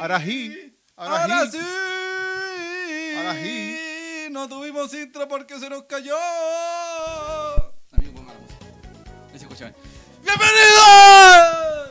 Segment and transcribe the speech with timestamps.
[0.00, 0.74] Arají.
[0.96, 1.50] Ahora Arají.
[1.50, 1.58] sí.
[3.18, 4.28] Ahora sí.
[4.30, 6.16] No tuvimos intro porque se nos cayó.
[7.92, 8.64] Amigo, ponga la música.
[9.30, 9.76] Ahí se escucha bien.
[10.22, 11.90] ¡Bienvenidos!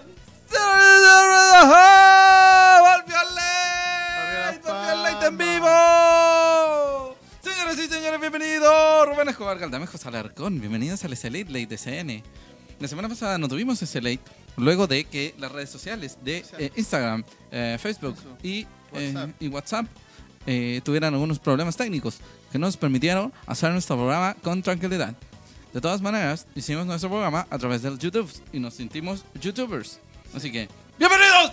[2.81, 4.59] ¡Volvió al late!
[4.63, 7.15] ¡Volvió al late en vivo!
[7.43, 9.07] Señoras y señores, bienvenidos.
[9.07, 10.59] Rubén Escobar Galdamejo Salarcón.
[10.59, 12.23] Bienvenidos al SLate Late de CN.
[12.79, 14.21] La semana pasada no tuvimos ese late
[14.55, 18.61] luego de que las redes sociales de eh, Instagram, eh, Facebook y
[18.93, 19.29] eh, WhatsApp.
[19.41, 19.85] y WhatsApp
[20.45, 22.19] eh, tuvieran algunos problemas técnicos
[22.51, 25.13] que no nos permitieron hacer nuestro programa con tranquilidad.
[25.73, 29.99] De todas maneras, hicimos nuestro programa a través del YouTube y nos sentimos YouTubers.
[30.33, 31.51] Así que, ¡bienvenidos!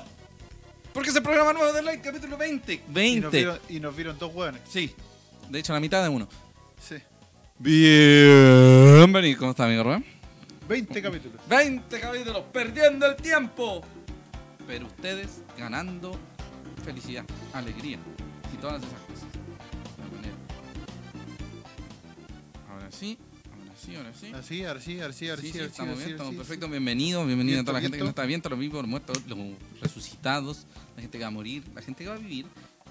[0.95, 2.73] Porque es el programa nuevo de Light, capítulo 20.
[2.73, 3.29] Y nos, 20.
[3.37, 4.63] vieron, y nos vieron dos hueones.
[4.67, 4.95] Sí,
[5.51, 6.29] de hecho, la mitad de uno.
[6.81, 6.97] Sí.
[7.59, 10.16] Bienvenido, ¿cómo está, amigo Rubén?
[10.69, 11.41] 20 capítulos.
[11.49, 13.83] 20 capítulos perdiendo el tiempo.
[14.67, 16.19] Pero ustedes ganando
[16.85, 17.99] felicidad, alegría
[18.53, 19.25] y todas esas cosas.
[22.69, 23.19] Ahora sí,
[23.53, 24.33] ahora sí, ahora sí.
[24.35, 26.71] Así, ahora sí, ahora sí, ahora Sí, sí, sí, ahora sí, estamos bien, estamos perfectos.
[26.71, 28.91] Bienvenidos, bienvenidos a toda la gente que no Viento, está bien, todos los vivos, los
[28.91, 29.39] muertos, los
[29.81, 32.47] resucitados, la gente que va a morir, la gente que va a vivir.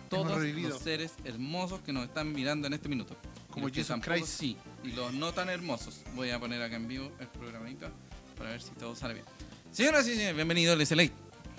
[0.10, 3.16] Todos los seres hermosos que nos están mirando en este minuto.
[3.50, 4.28] Como Jesus tampoco- Christ.
[4.28, 6.02] Sí, y los no tan hermosos.
[6.16, 7.90] Voy a poner acá en vivo el programita
[8.38, 9.26] para ver si todo sale bien.
[9.72, 11.10] Señoras y señores, bienvenidos al SLA.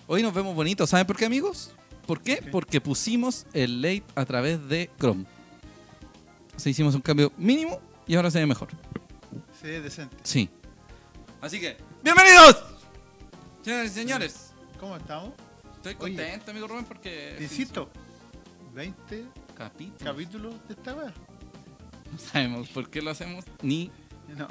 [0.07, 0.89] Hoy nos vemos bonitos.
[0.91, 1.73] ¿Saben por qué, amigos?
[2.07, 2.37] ¿Por qué?
[2.37, 2.51] ¿Por qué?
[2.51, 5.25] Porque pusimos el late a través de Chrome.
[6.55, 8.69] O sea, hicimos un cambio mínimo y ahora se ve mejor.
[9.61, 10.17] Se ve decente.
[10.23, 10.49] Sí.
[11.41, 12.57] Así que, ¡bienvenidos!
[13.63, 15.33] Señoras y señores, ¿Cómo estamos?
[15.77, 17.35] estoy Oye, contento, amigo Rubén, porque...
[17.37, 17.91] Te insisto,
[18.77, 19.25] 20
[19.57, 20.11] Capítulo.
[20.13, 21.13] capítulos de esta weá.
[22.13, 23.91] No sabemos por qué lo hacemos, ni
[24.37, 24.47] No,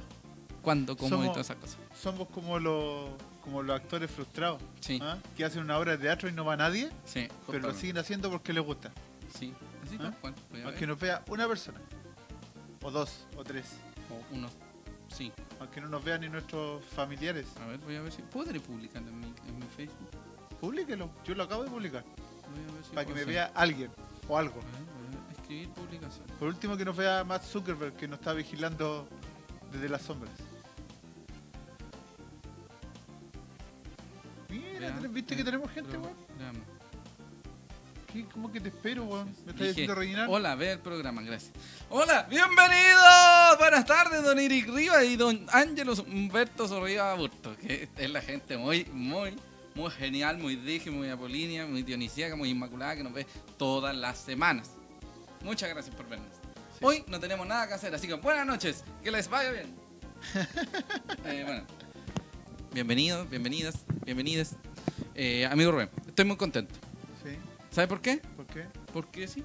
[0.64, 1.78] cuándo, cómo y todas esas cosas.
[1.96, 5.20] somos como los como los actores frustrados, Sí, ¿ah?
[5.38, 7.28] que hacen una obra de teatro y no va nadie, sí.
[7.46, 8.92] pero lo siguen haciendo porque les gusta.
[9.38, 9.54] Sí,
[9.86, 10.12] así ¿Ah?
[10.20, 10.34] cual.
[10.66, 11.80] Aunque nos vea una persona,
[12.82, 13.74] o dos, o tres.
[14.10, 14.50] O uno.
[15.08, 15.32] Sí.
[15.60, 17.46] Aunque no nos vean ni nuestros familiares.
[17.62, 18.24] A ver, voy a ver si.
[18.24, 20.10] ¿Podré publicarlo en mi, en mi Facebook?
[20.60, 22.04] Publíquelo, yo lo acabo de publicar.
[22.04, 23.92] Voy a ver si Para que me vea alguien
[24.28, 24.60] o algo.
[25.38, 26.26] Escribir publicación.
[26.40, 29.08] Por último, que nos vea Matt Zuckerberg, que nos está vigilando
[29.72, 30.34] desde las sombras.
[34.50, 36.14] Mira, ¿viste que tenemos gente, weón?
[38.12, 39.36] ¿Qué- ¿Cómo que te espero, weón?
[39.46, 40.28] ¿Me estás diciendo rellenar?
[40.30, 41.52] Hola, ve el programa, gracias.
[41.90, 43.58] Hola, bienvenidos.
[43.60, 48.58] Buenas tardes, don Eric Rivas y don Ángelos Humberto Sorriba Aburto, que es la gente
[48.58, 49.36] muy, muy,
[49.76, 53.28] muy genial, muy dije, muy apolínea, muy dionisíaca, muy inmaculada, que nos ve
[53.58, 54.72] todas las semanas.
[55.44, 56.30] Muchas gracias por vernos.
[56.74, 56.80] Sí.
[56.82, 59.76] Hoy no tenemos nada que hacer, así que buenas noches, que les vaya bien.
[61.26, 61.64] Eh, bueno,
[62.74, 63.76] bienvenidos, bienvenidas,
[64.06, 64.56] bienvenidas.
[65.14, 66.74] Eh, amigo Rubén, estoy muy contento.
[67.24, 67.36] Sí,
[67.72, 68.18] ¿Sabe por qué?
[68.36, 68.66] ¿por qué?
[68.94, 69.44] Porque sí.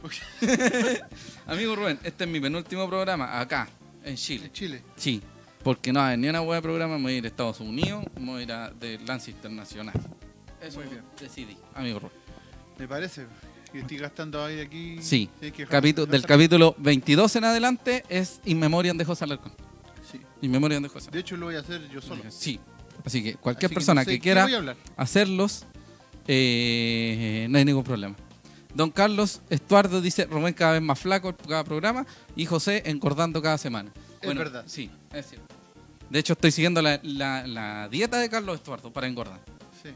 [0.00, 0.18] Porque
[1.46, 3.68] Amigo Rubén, este es mi penúltimo programa acá,
[4.04, 4.46] en Chile.
[4.46, 4.82] en Chile.
[4.96, 5.22] Sí,
[5.62, 8.04] porque no hay ni una hueá de programa, me voy a ir a Estados Unidos,
[8.18, 9.94] me voy a ir a de Lance Internacional.
[10.60, 11.02] Eso Muy bien.
[11.20, 12.16] decidí, amigo Rubén.
[12.78, 13.26] Me parece
[13.72, 14.98] que estoy gastando ahí aquí.
[15.00, 15.28] Sí.
[15.40, 19.52] que Capítulo, del capítulo 22 en adelante es In Memoriam de José Alarcón.
[20.10, 20.20] Sí.
[20.42, 21.10] In Memoriam de José.
[21.10, 22.22] De hecho, lo voy a hacer yo solo.
[22.28, 22.60] Sí.
[23.04, 24.76] Así que cualquier Así persona no sé que qué quiera voy a hablar.
[24.96, 25.64] hacerlos,
[26.28, 28.14] eh, no hay ningún problema.
[28.74, 32.06] Don Carlos Estuardo dice Rubén cada vez más flaco cada programa
[32.36, 33.92] y José engordando cada semana.
[34.20, 34.64] Es verdad.
[34.66, 35.51] Sí, es cierto.
[36.12, 39.40] De hecho, estoy siguiendo la, la- la dieta de Carlos Estuardo para engordar.
[39.82, 39.88] Sí.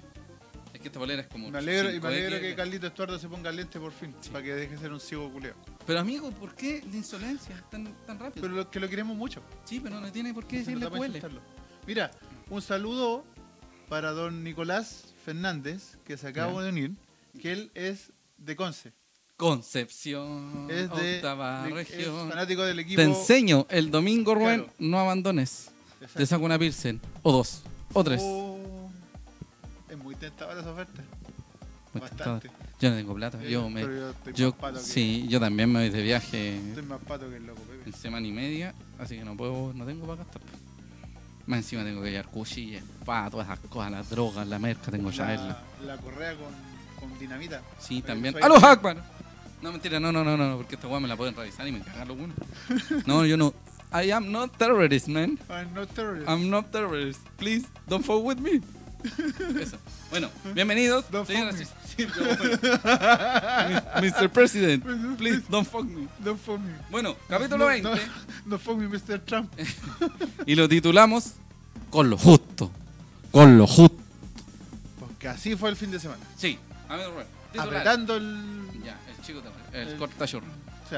[0.73, 1.51] Es que esta bolera es como.
[1.51, 4.31] Me alegro, y me 5 alegro que Carlito Estuardo se ponga lente por fin, Sí.
[4.31, 5.55] para que deje de ser un ciego culeo.
[5.87, 8.41] Pero amigo, ¿por qué la insolencia tan, tan rápido?
[8.43, 9.43] Pero lo, que lo queremos mucho.
[9.67, 11.21] sí, pero no tiene por qué decirle cuele.
[11.87, 12.11] Mira,
[12.49, 13.23] un saludo
[13.91, 16.93] para don Nicolás Fernández, que se acaba de unir,
[17.43, 18.93] que él es de Conce.
[19.37, 22.31] Concepción, Es de, octava de- es región.
[22.31, 22.97] fanático del equipo.
[23.03, 24.73] Te enseño el domingo, Rubén, Claro.
[24.79, 25.71] no abandones.
[26.15, 27.63] Te saco una Pilsen, o dos,
[27.93, 28.21] o tres.
[28.23, 28.91] Oh,
[29.89, 31.03] es muy tentadora esa oferta.
[31.93, 32.49] Muy Bastante.
[32.49, 32.67] tentador.
[32.79, 33.43] Yo no tengo plata.
[33.43, 33.87] Yo me,
[34.35, 37.63] yo que, sí, yo también me voy de viaje estoy más pato que el loco,
[37.63, 37.85] Pepe.
[37.87, 40.43] en semana y media, así que no puedo, no tengo para gastar.
[41.47, 45.11] Más encima tengo que llevar cuchillas, pa, todas esas cosas, las drogas, la merca, tengo
[45.11, 45.59] que traerla.
[45.87, 47.63] La, correa con, con dinamita.
[47.79, 48.37] Sí, también.
[48.43, 48.99] ¡A los Hackman!
[49.63, 51.81] No, mentira, no, no, no, no, porque esta weá me la pueden revisar y me
[51.81, 52.37] cagan los buenos.
[53.07, 53.55] No, yo no.
[54.03, 55.39] I am not terrorist, man.
[55.49, 56.29] I'm not terrorist.
[56.29, 57.21] I'm not terrorist.
[57.39, 58.61] Please, don't fuck with me.
[59.61, 59.79] Eso.
[60.11, 61.05] Bueno, bienvenidos.
[61.11, 61.65] Don't fuck señoras me.
[61.97, 62.59] sí, bueno.
[64.03, 64.29] Mr.
[64.31, 64.85] President,
[65.17, 66.09] please, don't fuck me.
[66.25, 66.73] No for me.
[66.91, 67.89] Bueno, capítulo No, 20.
[67.89, 67.97] No,
[68.47, 69.21] no for me, Mr.
[69.25, 69.51] Trump.
[70.47, 71.33] Y lo titulamos
[71.91, 72.71] Con lo justo.
[73.31, 73.97] Con lo justo.
[75.01, 76.23] Porque así fue el fin de semana.
[76.37, 76.59] Sí,
[76.89, 77.69] Rubén, titular.
[77.69, 78.67] apretando el.
[78.85, 80.43] Ya, el chico terrible, el El- cortachur.
[80.43, 80.89] O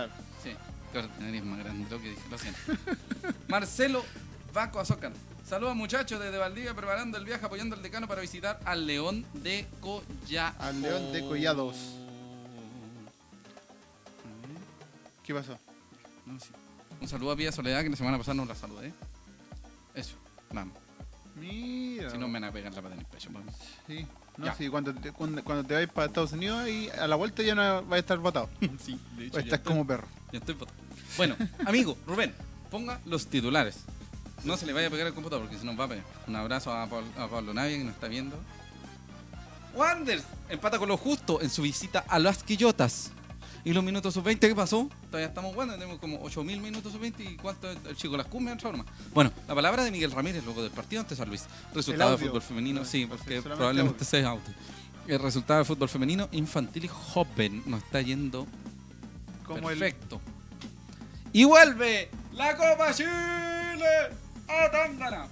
[0.93, 2.61] más grande, lo que dije, lo siento.
[3.49, 4.05] Marcelo
[4.53, 5.13] Vaco Azócar.
[5.47, 9.67] Saludos muchachos desde Valdivia preparando el viaje apoyando al decano para visitar al León de
[9.81, 10.61] Collados.
[10.61, 11.77] Al León de Collados.
[15.25, 15.59] ¿qué pasó?
[16.27, 16.49] No, sí.
[17.01, 18.93] Un saludo a Pía Soledad que la semana pasada no la saludé.
[19.95, 20.17] Eso,
[20.53, 20.77] vamos.
[21.37, 22.11] Mira.
[22.11, 23.31] Si no me van a pegar la pata en el pecho.
[23.31, 23.45] pues.
[23.87, 24.07] Sí.
[24.37, 24.55] No, Ya.
[24.55, 27.55] sí, cuando te, cuando, cuando te vais para Estados Unidos y a la vuelta ya
[27.55, 28.49] no vas a estar votado.
[28.81, 30.07] Sí, de hecho, ya estoy- como perro.
[30.33, 30.78] ya estoy votado.
[31.19, 31.37] Bueno,
[31.67, 32.35] amigo, Rubén,
[32.71, 33.81] ponga los titulares.
[34.45, 36.05] No se le vaya a pegar el computador porque se nos va a pegar.
[36.27, 38.37] Un abrazo a, Paul- a Pablo Navia que nos está viendo.
[39.75, 43.11] Wanders empata con lo justo en su visita a las Quillotas.
[43.65, 44.89] ¿Y los minutos sub-20 qué pasó?
[45.11, 48.71] Todavía estamos buenos, tenemos como 8.000 minutos sub-20 y cuánto el chico las cumbia otra
[48.71, 48.87] nomás.
[49.13, 51.45] Bueno, la palabra de Miguel Ramírez luego del partido ante San Luis.
[51.75, 52.29] Resultado de audio.
[52.29, 54.07] fútbol femenino, No, sí, porque solamente probablemente audio.
[54.07, 54.55] sea audio.
[55.09, 58.47] El resultado del fútbol femenino infantil y joven nos está yendo
[59.45, 59.79] Como el.
[59.79, 60.21] Perfecto.
[61.33, 63.09] Y vuelve la Copa Chile
[64.49, 65.29] a Tangana.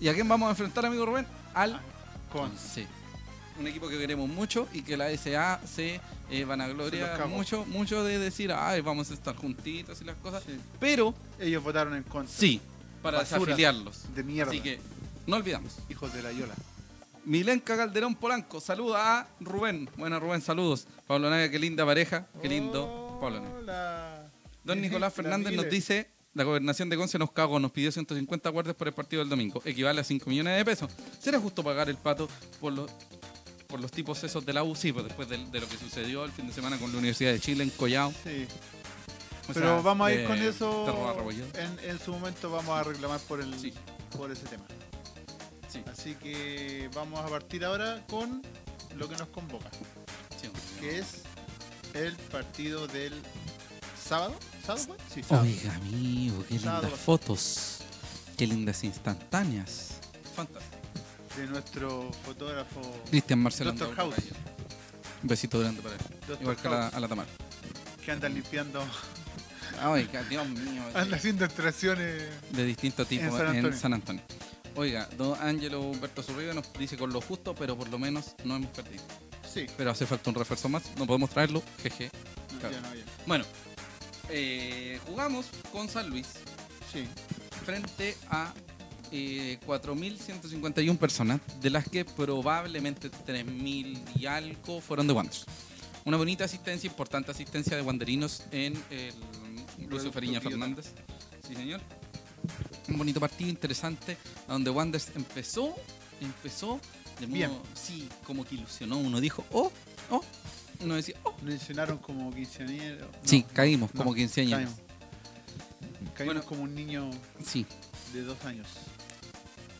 [0.00, 1.26] ¿Y a quién vamos a enfrentar, amigo Rubén?
[1.54, 1.80] Al
[2.32, 2.50] Con.
[2.50, 2.86] Conce.
[3.58, 6.00] Un equipo que queremos mucho y que la SA se eh,
[6.30, 7.28] Se vanagloria cagó.
[7.28, 10.42] mucho, mucho de decir, ay, vamos a estar juntitos y las cosas.
[10.44, 10.58] Sí.
[10.78, 12.34] Pero Ellos votaron en contra.
[12.34, 12.60] sí,
[13.02, 14.14] para Basuras desafiliarlos.
[14.14, 14.50] De mierda.
[14.50, 14.78] Así que
[15.26, 15.78] no olvidamos.
[15.88, 16.54] Hijos de la Yola.
[17.24, 19.88] Milenka Calderón Polanco, saluda a Rubén.
[19.96, 20.86] Buena Rubén, saludos.
[21.06, 22.26] Pablo Navia, qué linda pareja.
[22.42, 23.18] Qué lindo.
[23.20, 24.15] Pablo Navia.
[24.66, 28.76] Don Nicolás Fernández nos dice, la gobernación de Conce nos cagó, nos pidió 150 guardias
[28.76, 30.90] por el partido del domingo, equivale a 5 millones de pesos.
[31.20, 32.28] ¿Será justo pagar el pato
[32.60, 32.90] por los,
[33.68, 34.74] por los tipos esos de la U?
[34.74, 37.32] Sí, pues después de, de lo que sucedió el fin de semana con la Universidad
[37.32, 38.12] de Chile en Collao.
[38.24, 38.46] Sí.
[39.48, 41.20] O Pero sea, vamos a ir con eso.
[41.54, 43.72] En, en su momento vamos a reclamar por el Sí.
[44.16, 44.64] por ese tema.
[45.68, 48.42] Sí, Así que vamos a partir ahora con
[48.96, 49.70] lo que nos convoca,
[50.40, 50.48] sí.
[50.80, 51.22] que es
[51.94, 53.12] el partido del
[54.02, 54.34] sábado.
[54.68, 57.78] Oiga, amigo, qué lindas fotos.
[58.36, 59.98] Qué lindas instantáneas.
[60.34, 60.76] Fantástico.
[61.36, 62.80] De nuestro fotógrafo
[63.10, 63.70] Cristian Marcelo.
[63.70, 64.14] Andaur, House.
[65.22, 66.00] Un besito grande para él.
[66.40, 67.28] Igual que a la, a la Tamara.
[68.04, 68.84] que anda limpiando,
[69.86, 70.82] Oiga, Dios mío.
[70.94, 72.24] anda haciendo extracciones.
[72.50, 74.22] de distintos tipos En en San San, Antonio.
[74.22, 74.46] Antonio.
[74.74, 78.56] Oiga, don Ángelo Humberto Zurriga nos dice con lo justo, pero por lo menos no
[78.56, 79.02] hemos perdido.
[79.52, 82.10] Sí, Pero hace falta un refuerzo más, no podemos traerlo, jeje.
[82.52, 82.74] no, Claro.
[82.74, 83.04] ya no, ya.
[83.26, 83.44] Bueno,
[84.30, 86.26] eh, jugamos con San Luis
[86.92, 87.04] Sí,
[87.64, 88.54] frente a
[89.10, 95.46] eh, 4.151 personas, de las que probablemente 3.000 y algo fueron de Wanderers.
[96.04, 99.12] Una bonita asistencia, importante asistencia de Wanderinos en el
[99.88, 100.40] Lucio Fariña.
[100.40, 100.92] Fernández.
[101.46, 101.80] Sí, señor.
[102.88, 105.74] Un bonito partido interesante, donde Wanderers empezó,
[106.20, 106.80] empezó
[107.18, 107.50] de modo, Bien.
[107.74, 108.98] sí, como que ilusionó.
[108.98, 109.72] Uno dijo, oh,
[110.10, 110.22] oh.
[110.80, 111.34] Uno decía, oh.
[111.42, 113.06] mencionaron como quinceañero.
[113.06, 114.70] no, sí, caímos no, como quinceañeros.
[114.70, 114.80] Caímos,
[116.14, 116.48] Caímos Bueno.
[116.48, 117.10] como un niño
[117.44, 117.66] Sí.
[118.12, 118.66] de dos años.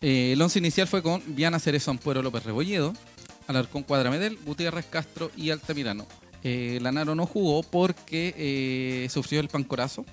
[0.01, 2.93] Eh, el once inicial fue con Viana Cerezo Ampuero López Rebolledo,
[3.47, 6.05] Alarcón Cuadramedel, Gutiérrez Castro y Altamirano.
[6.43, 10.05] Eh, Lanaro no jugó porque eh, sufrió el pancorazo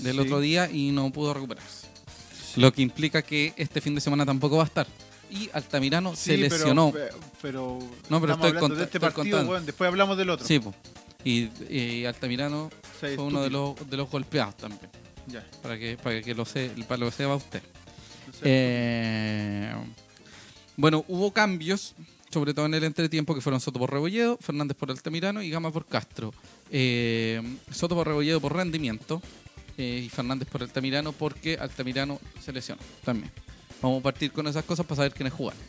[0.00, 0.20] del Sí.
[0.20, 1.86] otro día y no pudo recuperarse.
[2.56, 4.86] Lo que implica que este fin de semana tampoco va a estar.
[5.32, 6.90] Y Altamirano se Sí, pero- lesionó.
[6.92, 7.78] Pero, pero
[8.10, 9.50] No, pero estoy de este estoy partido, contando.
[9.52, 10.46] weón, después hablamos del otro.
[10.46, 10.74] Sí, po.
[11.24, 12.70] y eh, Altamirano
[13.00, 14.90] fue uno de los, de los golpeados también.
[15.28, 17.62] Ya, Para que, para que lo, se, para lo que sepa usted.
[18.26, 18.40] no sé.
[18.44, 19.72] Eh,
[20.76, 21.94] bueno, hubo cambios,
[22.30, 25.70] sobre todo en el entretiempo, que fueron Soto por Rebolledo, Fernández por Altamirano y Gama
[25.70, 26.34] por Castro.
[26.70, 29.22] Eh, Soto por Rebolledo por rendimiento
[29.78, 33.30] eh, y Fernández por Altamirano porque Altamirano se lesionó también.
[33.82, 35.60] Vamos a partir con esas cosas para saber quiénes jugaron.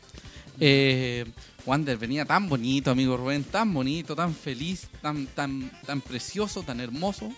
[0.60, 1.25] Eh,
[1.65, 6.79] Wander venía tan bonito, amigo Rubén, tan bonito, tan feliz, tan, tan, tan precioso, tan
[6.79, 7.32] hermoso.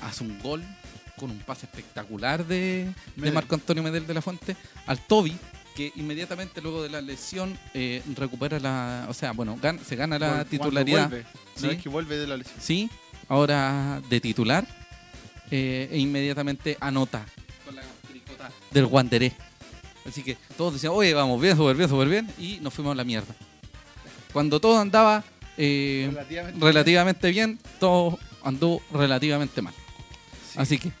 [0.00, 0.62] Hace un gol
[1.18, 3.32] con un pase espectacular de, de.
[3.32, 5.36] Marco Antonio Medel de la Fuente al Toby,
[5.74, 9.06] que inmediatamente luego de la lesión eh, recupera la.
[9.08, 11.08] O sea, bueno, gan- se gana la Cuando titularidad.
[11.10, 11.26] Vuelve,
[11.56, 11.66] Sí.
[11.66, 12.56] no es que vuelve de la lesión.
[12.60, 12.90] Sí,
[13.28, 14.66] ahora de titular
[15.52, 17.24] eh, e inmediatamente anota
[18.70, 19.32] del Wanderé.
[20.06, 22.94] Así que todos decían, oye, vamos bien, súper bien, súper bien, y nos fuimos a
[22.96, 23.34] la mierda.
[24.32, 25.24] Cuando todo andaba
[25.56, 26.64] eh, Relativamente.
[26.66, 29.72] relativamente bien, todo andó relativamente mal.
[30.52, 30.58] Sí.
[30.58, 30.92] Así que,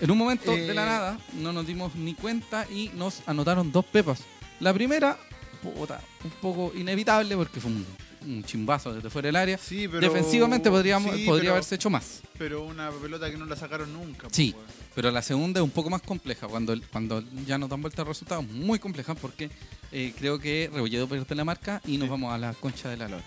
[0.00, 3.70] en un momento de la Eh, nada, no nos dimos ni cuenta y nos anotaron
[3.72, 4.20] dos pepas.
[4.60, 5.18] La primera,
[5.62, 7.84] puta, un poco inevitable porque fue un
[8.26, 9.58] un chimbazo desde fuera del área.
[9.58, 10.00] Sí, pero...
[10.00, 12.20] Defensivamente podríamos, sí, podría pero- haberse hecho más.
[12.38, 14.22] Pero una pelota que no la sacaron nunca.
[14.22, 14.54] pues, Sí.
[14.94, 18.08] Pero la segunda es un poco más compleja, cuando, cuando ya nos dan vuelta el
[18.08, 19.48] resultado, muy compleja porque
[19.90, 22.10] eh, creo que Rebolledo pierde la marca y nos Sí.
[22.10, 23.24] vamos a la concha de la lora.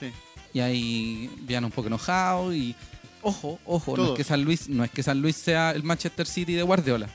[0.00, 0.10] Sí.
[0.54, 2.74] Y ahí Viana un poco enojado y
[3.22, 6.26] ojo, ojo, no es que San Luis, no es que San Luis sea el Manchester
[6.26, 7.08] City de Guardiola,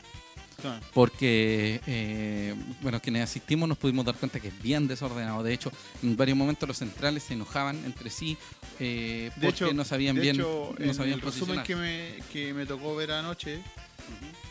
[0.61, 0.85] Claro.
[0.93, 5.43] porque eh, bueno, quienes asistimos nos pudimos dar cuenta que es bien desordenado.
[5.43, 8.37] De hecho, en varios momentos los centrales se enojaban entre sí
[8.79, 12.15] eh, De porque hecho, no sabían de bien, hecho, no sabían el resumen que me,
[12.31, 13.61] que me tocó ver anoche,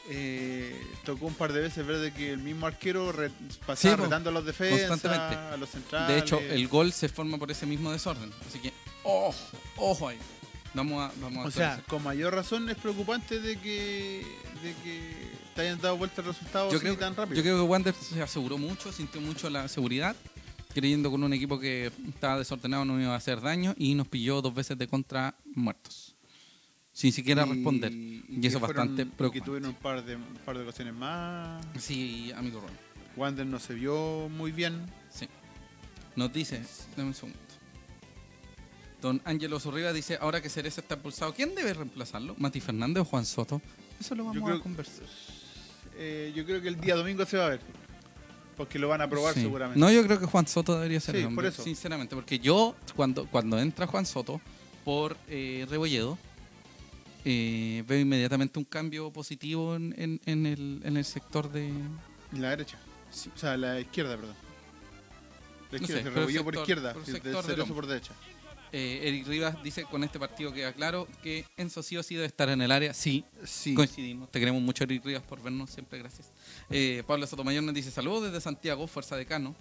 [0.09, 3.31] eh, tocó un par de veces ver de que el mismo arquero re-
[3.67, 6.09] pasaba Sí, retando a los defensas, a los centrales.
[6.09, 8.31] De hecho, el gol se forma por ese mismo desorden.
[8.49, 8.73] Así que,
[9.05, 9.35] ojo,
[9.77, 10.19] ojo ahí.
[10.75, 11.83] Vamos a, vamos a O sea, eso.
[11.87, 14.25] con mayor razón es preocupante de que,
[14.63, 15.13] de que
[15.55, 17.37] te hayan dado vuelta el resultado yo creo, tan rápido.
[17.37, 20.17] yo creo que Wander se aseguró mucho, sintió mucho la seguridad,
[20.75, 24.41] creyendo con un equipo que estaba desordenado no iba a hacer daño y nos pilló
[24.43, 26.15] dos veces de contra muertos.
[26.95, 27.93] Sin siquiera Y- responder.
[27.93, 29.45] y Y eso es bastante y Que preocupante.
[29.47, 31.65] tuvieron un par de, un par de ocasiones más.
[31.79, 32.71] Sí, amigo Ron.
[33.17, 34.87] Wander no se vio muy bien.
[35.11, 35.27] Sí.
[36.17, 36.63] Nos dice,
[36.97, 37.39] dame un segundo.
[39.01, 42.35] Don Ángelo Zurriba dice, ahora que Cereza está expulsado, ¿quién debe reemplazarlo?
[42.39, 43.61] ¿Mati Fernández o Juan Soto?
[43.99, 45.07] Eso lo vamos creo- a conversar.
[45.97, 47.61] Eh, yo creo que el día domingo se va a ver.
[48.57, 49.41] Porque lo van a probar Sí.
[49.43, 49.81] seguramente.
[49.81, 51.63] No, yo creo que Juan Soto debería ser Sí, el hombre, por eso.
[51.65, 54.41] sinceramente, porque yo cuando, cuando entra Juan Soto
[54.85, 56.19] por eh, Rebolledo,
[57.25, 61.73] eh, veo inmediatamente un cambio positivo en, en- en el, en el sector de...
[62.33, 62.79] La derecha.
[63.11, 63.31] Sí.
[63.35, 64.35] O sea, la izquierda, perdón.
[65.71, 66.93] La No izquierda, sé, se revolvió por sector- izquierda.
[66.95, 67.05] por
[67.57, 68.13] de por derecha.
[68.75, 72.27] Eh, Eric Rivas dice, con este partido queda claro que Enzo sí o sí debe
[72.27, 72.95] estar en el área.
[72.95, 73.75] Sí, Sí.
[73.75, 74.31] coincidimos.
[74.31, 76.31] Te queremos mucho, Eric Rivas, por vernos siempre, gracias.
[76.71, 79.55] Eh, Pablo Sotomayor nos dice, saludos desde Santiago, Fuerza de Cano,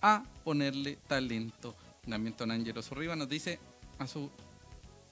[0.00, 1.74] a ponerle talento.
[2.08, 3.58] También Don Ángelo Zorriba nos dice,
[3.98, 4.30] a su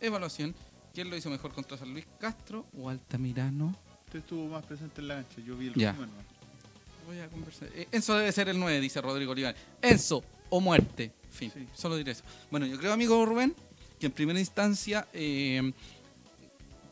[0.01, 0.55] evaluación,
[0.95, 3.77] ¿quién lo hizo mejor contra San Luis Castro o Altamirano?
[4.07, 5.43] Usted estuvo más presente en la cancha.
[5.47, 5.91] Yo vi el Ya.
[5.93, 6.11] resumen.
[6.11, 7.07] ¿no?
[7.07, 7.69] Voy a conversar.
[7.75, 9.61] Eh, Enzo debe ser el 9, dice Rodrigo Olivares.
[9.83, 11.13] Enzo o muerte.
[11.37, 11.51] Fin.
[11.55, 11.67] Sí.
[11.75, 12.23] Solo diré eso.
[12.51, 13.55] Bueno, yo creo, amigo Rubén,
[14.01, 15.73] que en primera instancia, eh,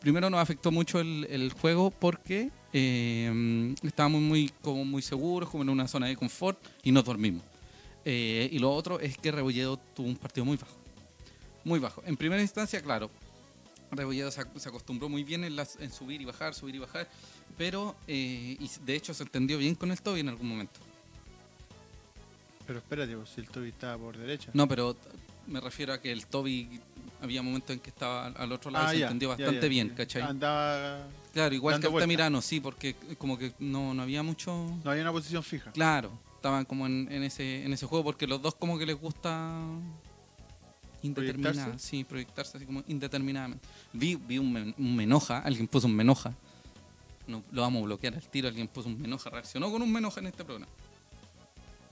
[0.01, 5.63] primero nos afectó mucho el, el juego porque eh, estábamos muy, como muy seguros, como
[5.63, 7.43] en una zona de confort y nos dormimos.
[8.05, 10.77] Eh, y lo otro es que Rebolledo tuvo un partido muy bajo.
[11.65, 12.03] Muy bajo.
[12.05, 13.11] En primera instancia, claro,
[13.91, 16.79] Rebolledo se, ac- se acostumbró muy bien en, las- en subir y bajar, subir y
[16.81, 17.09] bajar,
[17.57, 20.81] pero eh, y de hecho se entendió bien con el Toby en algún momento.
[22.67, 24.51] Pero espérate, pues, si el Toby estaba por derecha.
[24.55, 24.97] No, pero
[25.47, 26.81] me refiero a que el Toby
[27.21, 29.69] había momentos en que estaba al- otro lado y Ah, se ya, entendió bastante ya,
[29.69, 29.89] bien.
[29.91, 30.23] ¿cachai?
[30.23, 31.07] Andaba.
[31.33, 31.87] claro, igual que.
[31.87, 34.53] Altamirano, sí, porque como que no, no había mucho...
[34.85, 35.73] No había una posición fija.
[35.73, 38.99] Claro, estaban como en, en ese, en ese juego porque los dos como que les
[38.99, 39.53] gusta
[41.03, 41.87] indeterminada, ¿Proyectarse?
[41.87, 43.67] sí, proyectarse así como indeterminadamente.
[43.93, 46.33] Vi, vi un, men- un menoja, alguien puso un menoja.
[47.27, 50.21] No, lo vamos a bloquear al tiro, alguien puso un menoja, reaccionó con un menoja
[50.21, 50.71] en este programa.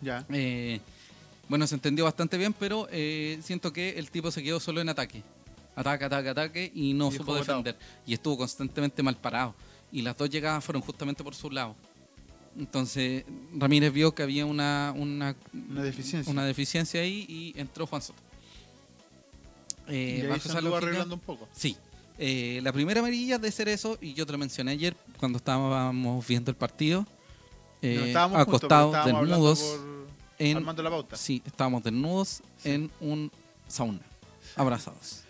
[0.03, 0.27] Ya.
[0.31, 0.81] Eh,
[1.49, 4.89] bueno, se entendió bastante bien, pero eh, siento que el tipo se quedó solo en
[4.91, 5.23] ataque.
[5.75, 7.63] Ataque, ataque, ataque y no Y supo botado.
[7.63, 7.77] defender.
[8.07, 9.55] Y estuvo constantemente mal parado.
[9.91, 11.75] Y las dos llegadas fueron justamente por su lado.
[12.59, 13.25] Entonces
[13.57, 15.35] Ramírez vio que había una, una,
[15.71, 16.31] Una deficiencia.
[16.31, 18.21] una deficiencia ahí y entró Juan Soto.
[19.89, 21.49] Eh, y ahí bajo se lógica- arreglando un poco.
[21.53, 21.77] Sí.
[22.19, 26.27] Eh, la primera amarilla de ser eso, y yo te lo mencioné ayer cuando estábamos
[26.27, 27.07] viendo el partido,
[27.81, 29.92] eh, no estábamos acostados, desnudos, por-
[30.51, 31.17] en, armando la pauta.
[31.17, 33.31] Sí, estábamos desnudos en un
[33.69, 34.01] sauna,
[34.57, 35.25] abrazados.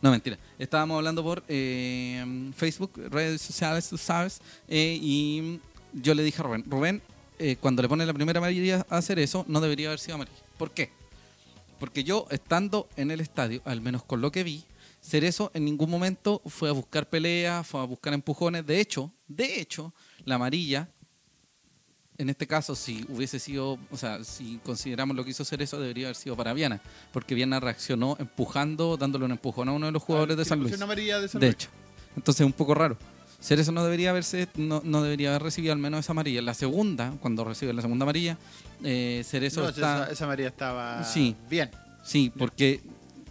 [0.00, 0.38] No, mentira.
[0.58, 5.60] Estábamos hablando por eh, Facebook, redes sociales, tú sabes, eh, y
[5.92, 7.02] yo le dije a Rubén, Rubén,
[7.38, 10.36] eh, cuando le pone la primera amarilla a hacer eso, no debería haber sido amarilla.
[10.58, 10.90] ¿Por qué?
[11.78, 14.64] Porque yo, estando en el estadio, al menos con lo que vi,
[15.04, 18.64] Cerezo en ningún momento fue a buscar peleas, fue a buscar empujones.
[18.64, 19.92] De hecho, de hecho,
[20.24, 20.88] la amarilla,
[22.18, 26.06] en este caso, si hubiese sido, o sea, si consideramos lo que hizo Cerezo, debería
[26.06, 26.80] haber sido para Viana,
[27.12, 30.48] porque Viana reaccionó empujando, dándole un empujón a uno de los jugadores Ah, de sí,
[30.48, 30.70] San Luis.
[30.72, 30.78] de
[31.28, 31.54] San De Luis.
[31.54, 31.68] hecho.
[32.16, 32.96] Entonces es un poco raro.
[33.40, 36.40] Cerezo no debería haberse, no, no debería haber recibido al menos esa amarilla.
[36.40, 38.38] La segunda, cuando recibe la segunda amarilla,
[38.82, 40.04] eh, Cerezo No, está.
[40.04, 41.36] esa, esa amarilla estaba Sí.
[41.50, 41.70] bien.
[42.04, 42.80] Sí, porque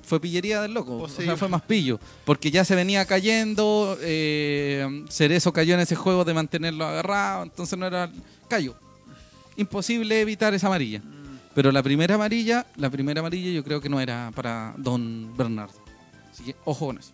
[0.04, 0.98] fue pillería del loco.
[0.98, 2.00] O O, sea, fue más pillo.
[2.26, 3.98] Porque ya se venía cayendo.
[4.02, 7.44] Eh, Cerezo cayó en ese juego de mantenerlo agarrado.
[7.44, 8.12] Entonces no era.
[8.48, 8.76] Cayó.
[9.56, 11.00] Imposible evitar esa amarilla.
[11.00, 15.36] Mm, Pero la primera amarilla, la primera amarilla yo creo que no era para Don
[15.38, 15.76] Bernardo.
[16.32, 17.12] Así que ojo con eso.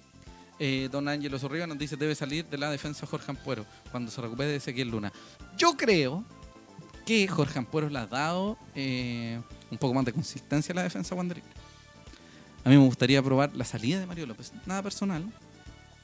[0.62, 4.19] Eh, don Ángelo Zorriga nos dice debe salir de la defensa Jorge Ampuero cuando se
[4.22, 5.12] recupere de Ezequiel Luna.
[5.58, 6.25] Yo creo
[7.05, 9.39] que Jorge Ampuero le ha dado eh,
[9.72, 11.48] un poco más de consistencia a la defensa wanderina.
[12.63, 14.51] A mí me gustaría probar la salida de Mario López.
[14.66, 15.24] Nada personal,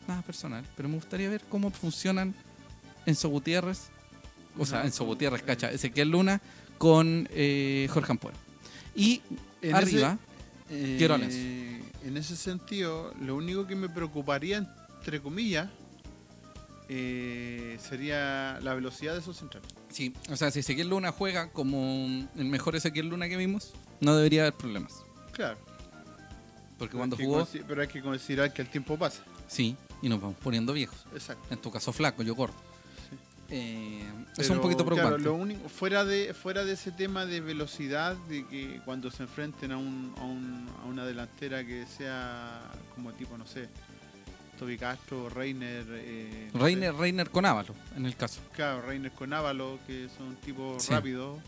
[0.08, 2.34] nada personal, pero me gustaría ver cómo funcionan
[3.06, 3.90] Enzo Gutiérrez,
[4.58, 6.42] o sea, Enzo Gutiérrez, cacha, Ezequiel Luna
[6.78, 8.38] con eh, Jorge Ampuero.
[8.96, 9.22] Y
[9.62, 10.18] En arriba,
[10.70, 11.38] Eh, Quiero a Lenzo.
[11.38, 14.58] En ese sentido, lo único que me preocuparía,
[15.00, 15.70] entre comillas,
[16.88, 19.68] eh, sería la velocidad de esos centrales.
[19.90, 24.16] sí, o sea, si Ezequiel Luna juega como el mejor Ezequiel Luna que vimos, no
[24.16, 25.04] debería haber problemas.
[25.32, 25.58] Claro.
[26.77, 29.24] Porque pero cuando jugó, Pero hay que considerar que el tiempo pasa.
[29.48, 31.05] sí, y nos vamos poniendo viejos.
[31.13, 31.48] Exacto.
[31.53, 32.36] En tu caso flaco, yo.
[32.36, 33.15] Sí.
[33.50, 34.03] Eh,
[34.38, 35.22] es un poquito preocupante.
[35.22, 39.24] Claro, lo único, fuera de fuera de ese tema de velocidad, de que cuando se
[39.24, 42.62] enfrenten a, un, a, un- a una delantera que sea
[42.96, 43.70] como tipo, no sé,
[44.60, 45.86] Toby Castro, Reiner.
[45.89, 48.41] Eh, no Reiner, sé, Reiner con Ávalo, en el caso.
[48.53, 50.91] claro, Reiner con Ávalo, que son tipos Sí.
[50.91, 51.39] rápidos,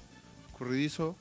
[0.57, 1.15] corridizos.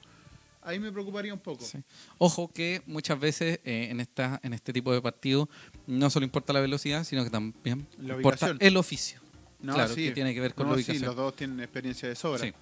[0.66, 1.64] Ahí me preocuparía un poco.
[1.64, 1.78] Sí.
[2.18, 5.48] Ojo que muchas veces eh, en, esta, en este tipo de partidos
[5.86, 9.20] no solo importa la velocidad, sino que también La importa el oficio.
[9.60, 10.04] No, claro, sí.
[10.06, 11.06] que tiene que ver con No, la sí, ubicación.
[11.06, 12.38] los dos tienen experiencia de sobra.
[12.40, 12.52] Sí,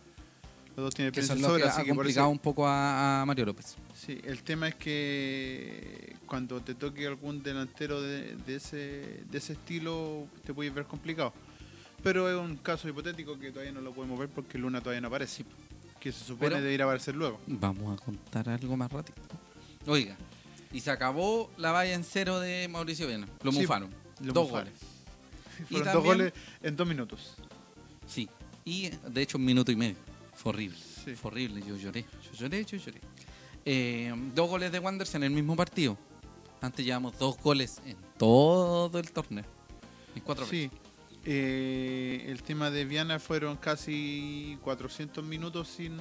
[0.76, 2.38] Los dos tienen que experiencia de lo que sobra, ha así que complicado eso- un
[2.38, 3.76] poco a, a Mario López.
[3.94, 8.76] Sí, el tema es que cuando te toque algún delantero de, de ese,
[9.30, 11.32] de ese estilo te puedes ver complicado.
[12.02, 15.08] Pero es un caso hipotético que todavía no lo podemos ver porque Luna todavía no
[15.08, 15.44] aparece.
[16.04, 17.40] Que se supone Pero- debería aparecer luego.
[17.46, 19.16] Vamos a contar algo más rápido.
[19.86, 20.16] Oiga,
[20.70, 23.26] y se acabó la valla en cero de Mauricio Viena.
[23.42, 23.90] Lo Sí, mufaron.
[24.20, 24.68] lo dos mufaron.
[24.70, 24.80] goles.
[25.70, 26.32] Fueron dos también- goles
[26.62, 27.34] en dos minutos.
[28.06, 28.28] Sí.
[28.66, 29.96] Y de hecho un minuto y medio.
[30.34, 30.76] Fue horrible.
[31.04, 31.14] Sí.
[31.16, 31.62] Fue horrible.
[31.66, 32.02] Yo lloré.
[32.22, 33.00] Yo lloré, yo lloré.
[33.64, 35.96] Eh, dos goles de Wanderers en el mismo partido.
[36.60, 39.44] Antes llevamos dos goles en todo el torneo.
[40.14, 40.68] En cuatro Sí.
[40.68, 40.83] veces.
[41.26, 45.96] Eh, el tema de Viana fueron casi 400 minutos sin,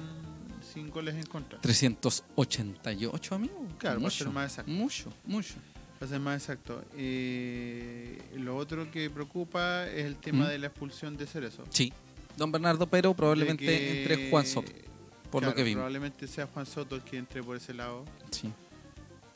[0.72, 1.58] sin goles en contra.
[1.60, 3.66] 388, amigo.
[3.78, 4.70] Claro, mucho, ser más exacto.
[4.70, 5.54] Mucho, mucho.
[5.98, 6.84] Para ser más exacto.
[6.96, 10.48] Eh, lo otro que preocupa es el tema ¿Mm?
[10.48, 11.64] de la expulsión de Cerezo.
[11.70, 11.92] Sí.
[12.36, 14.72] Don Bernardo, pero probablemente que- entre Juan Soto,
[15.30, 15.76] por lo claro, que vimos.
[15.82, 18.04] Probablemente sea Juan Soto el que entre por ese lado.
[18.30, 18.52] Sí.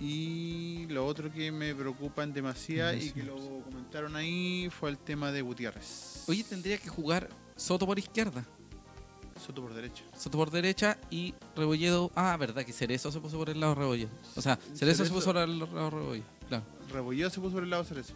[0.01, 3.35] Y lo otro que me preocupa en demasía y que lo
[3.65, 6.25] comentaron ahí fue el tema de Gutiérrez.
[6.29, 8.45] Oye, tendría que jugar Soto por izquierda,
[9.45, 10.05] Soto por derecha.
[10.17, 12.11] Soto por derecha y Rebolledo.
[12.15, 14.11] Ah, verdad que Cerezo se puso por el lado de Rebolledo.
[14.37, 16.27] O sea, Cerezo, se puso por el lado de Rebolledo.
[16.49, 16.65] Claro.
[16.93, 18.15] Rebolledo se puso por el lado de Cerezo.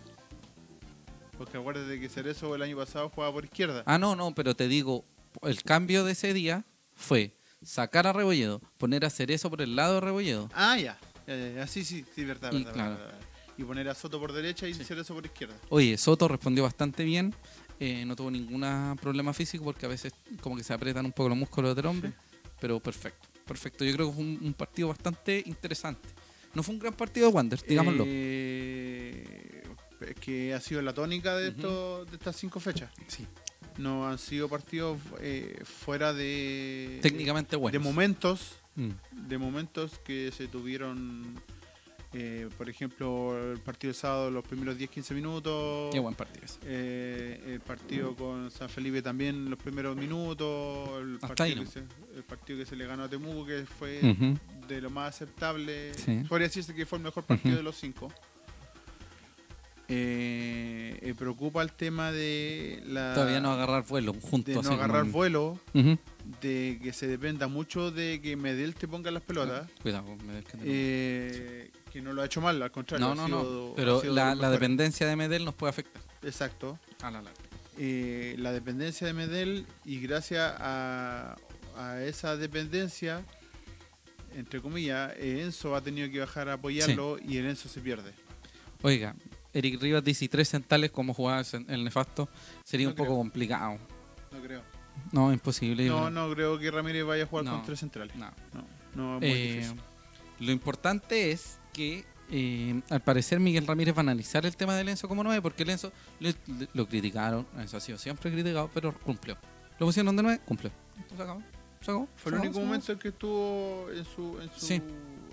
[1.38, 3.82] Porque acuérdate que Cerezo el año pasado jugaba por izquierda.
[3.86, 5.04] Ah, no, no, pero te digo,
[5.42, 6.64] el cambio de ese día
[6.94, 10.48] fue sacar a Rebolledo, poner a Cerezo por el lado de Rebolledo.
[10.54, 10.98] Ah, ya.
[11.26, 11.66] Ya.
[11.66, 12.96] Sí, sí, sí, verdad, Y verdad, claro.
[12.96, 13.20] verdad.
[13.58, 14.82] Y poner a Soto por derecha y Sí.
[14.84, 15.54] Cerezo por izquierda.
[15.68, 17.34] Oye, Soto respondió bastante bien,
[17.78, 18.64] eh, no tuvo ningún
[19.00, 22.12] problema físico porque a veces como que se aprietan un poco los músculos del hombre,
[22.60, 23.84] pero perfecto, perfecto.
[23.84, 26.08] Yo creo que fue un, un partido bastante interesante.
[26.54, 28.04] No fue un gran partido de Wanderers, digámoslo.
[28.06, 29.62] Eh,
[30.00, 32.90] es que ha sido la tónica de, estos- de estas cinco fechas.
[33.06, 33.26] sí,
[33.78, 36.98] No han sido partidos eh, fuera de.
[37.02, 37.72] técnicamente bueno.
[37.72, 38.56] De momentos.
[38.74, 38.90] Mm.
[39.28, 41.34] De momentos que se tuvieron.
[42.14, 45.90] eh, por ejemplo, el partido del sábado, los primeros 10-15 minutos.
[45.92, 46.58] Qué buen partido ese.
[46.64, 50.90] Eh, el partido con San Felipe también los primeros minutos.
[51.00, 51.78] El partido, que se,
[52.14, 54.00] el partido que se le ganó a Temuco, que fue
[54.68, 55.94] de lo más aceptable.
[55.94, 56.22] Sí.
[56.28, 58.12] Podría decirse que fue el mejor partido de los cinco.
[59.88, 64.54] Eh, eh, preocupa el tema de la Todavía no agarrar vuelo juntos.
[64.54, 65.58] de no agarrar vuelo,
[66.40, 69.68] de que se dependa mucho de que Medel te ponga las pelotas.
[69.82, 73.06] Cuidado, con Medel, que te- Eh, que no lo ha hecho mal, al contrario.
[73.06, 73.74] no, no, sido- no.
[73.74, 76.00] Pero la, dependencia de Medel nos puede afectar.
[76.22, 76.78] Exacto.
[77.02, 77.38] A la larga.
[77.78, 81.36] Eh, la dependencia de Medel y gracias a,
[81.76, 83.22] a esa dependencia,
[84.36, 88.12] entre comillas, Enzo ha tenido que bajar a apoyarlo y el Enzo se pierde.
[88.82, 89.14] Oiga,
[89.54, 92.28] Eric Rivas dice tres centrales como jugaba en el nefasto.
[92.64, 93.78] Sería No un poco complicado.
[94.30, 94.62] No creo.
[95.12, 95.86] No, imposible.
[95.86, 97.52] No, no creo que Ramírez vaya a jugar No.
[97.52, 98.14] con tres centrales.
[98.16, 98.30] No.
[98.54, 99.80] No, no es muy Eh, difícil.
[100.40, 104.84] lo importante es que eh, al parecer Miguel Ramírez va a analizar el tema de
[104.84, 108.94] Lenzo como 9 porque Lenzo le- le- lo criticaron, eso ha sido siempre criticado, pero
[109.00, 109.36] cumplió.
[109.78, 110.70] Lo pusieron de 9, cumplió.
[111.14, 111.42] Se acabó.
[111.80, 112.08] Se acabó.
[112.16, 114.74] Fue se el acabó, único momento en que estuvo en su, en su, Sí.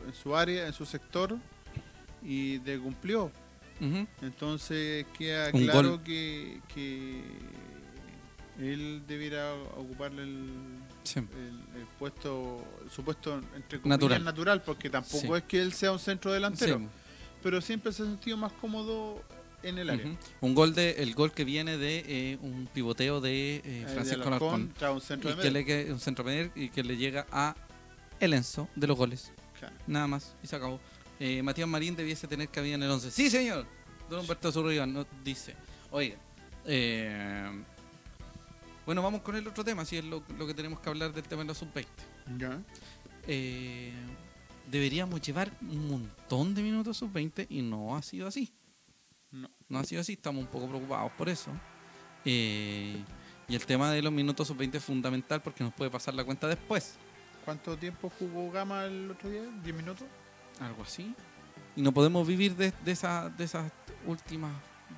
[0.07, 1.37] en su área, en su sector
[2.23, 3.31] y de cumplió.
[4.21, 7.21] Entonces queda Un claro que, que
[8.59, 10.49] él debiera ocuparle el,
[11.03, 11.19] Sí.
[11.19, 12.63] el- el puesto,
[12.93, 14.23] su puesto entre comillas Natural.
[14.23, 15.33] natural, porque tampoco Sí.
[15.33, 16.85] es que él sea un centro delantero, Sí.
[17.41, 19.23] pero siempre se ha sentido más cómodo
[19.63, 20.05] en el área.
[20.41, 23.87] Un gol de el gol que viene de eh, un pivoteo de eh, Eh, de
[23.93, 26.97] Francisco Alarcón, un centro y de que le que un centro medio y que le
[26.97, 27.55] llega a
[28.19, 29.31] el Enzo de los goles.
[29.57, 29.75] Claro.
[29.87, 30.79] Nada más y se acabó.
[31.19, 33.11] Eh, Matías Marín debiese tener cabida en el 11.
[33.11, 33.65] Sí, señor.
[34.09, 35.55] Don Humberto Zurriba nos dice.
[35.91, 36.17] Oiga,
[36.65, 37.63] eh,
[38.85, 41.23] bueno, vamos con el otro tema, si es lo, lo que tenemos que hablar del
[41.23, 41.85] tema de los sub-20.
[42.37, 42.59] Ya.
[43.27, 43.93] Eh,
[44.69, 48.51] deberíamos llevar un montón de minutos sub-20 y no ha sido así.
[49.31, 49.49] No.
[49.67, 51.51] No ha sido así, estamos un poco preocupados por eso.
[52.25, 53.03] Eh,
[53.47, 56.47] y el tema de los minutos sub-20 es fundamental porque nos puede pasar la cuenta
[56.47, 56.95] después.
[57.45, 59.43] ¿Cuánto tiempo jugó Gama el otro día?
[59.63, 60.07] ¿10 minutos?
[60.59, 61.13] Algo así.
[61.75, 63.71] Y no podemos vivir de, de, esa- de esas
[64.05, 64.51] últimas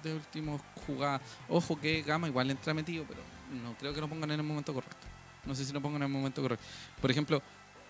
[0.03, 1.21] de últimos jugadas.
[1.49, 3.19] Ojo que Gama igual entra metido, pero
[3.61, 5.07] no creo que lo pongan en el momento correcto.
[5.45, 6.65] No sé si lo pongan en el momento correcto.
[7.01, 7.37] Por ejemplo,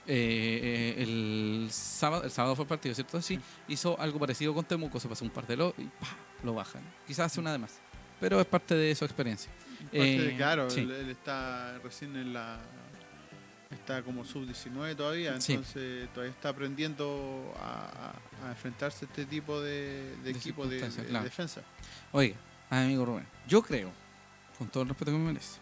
[0.08, 3.22] eh, eh, el sábado, el sábado fue el partido, ¿cierto?
[3.22, 6.08] Sí, hizo algo parecido con Temuco, se pasó un par de lo y ¡pah!
[6.44, 6.82] lo bajan.
[7.06, 7.80] Quizás hace una de más,
[8.20, 9.52] pero es parte de su experiencia.
[9.84, 10.82] Parte de- Eh, claro, sí.
[10.82, 12.60] él, él está recién en la.
[13.72, 15.54] Está como sub-19 todavía, Sí.
[15.54, 18.12] entonces todavía está aprendiendo a,
[18.44, 21.24] a- a enfrentarse a este tipo de, de De equipo de, circunstancias, de claro.
[21.24, 21.62] defensa.
[22.12, 22.36] Oiga,
[22.70, 23.92] amigo Rubén, yo creo,
[24.58, 25.60] con todo el respeto que me merece,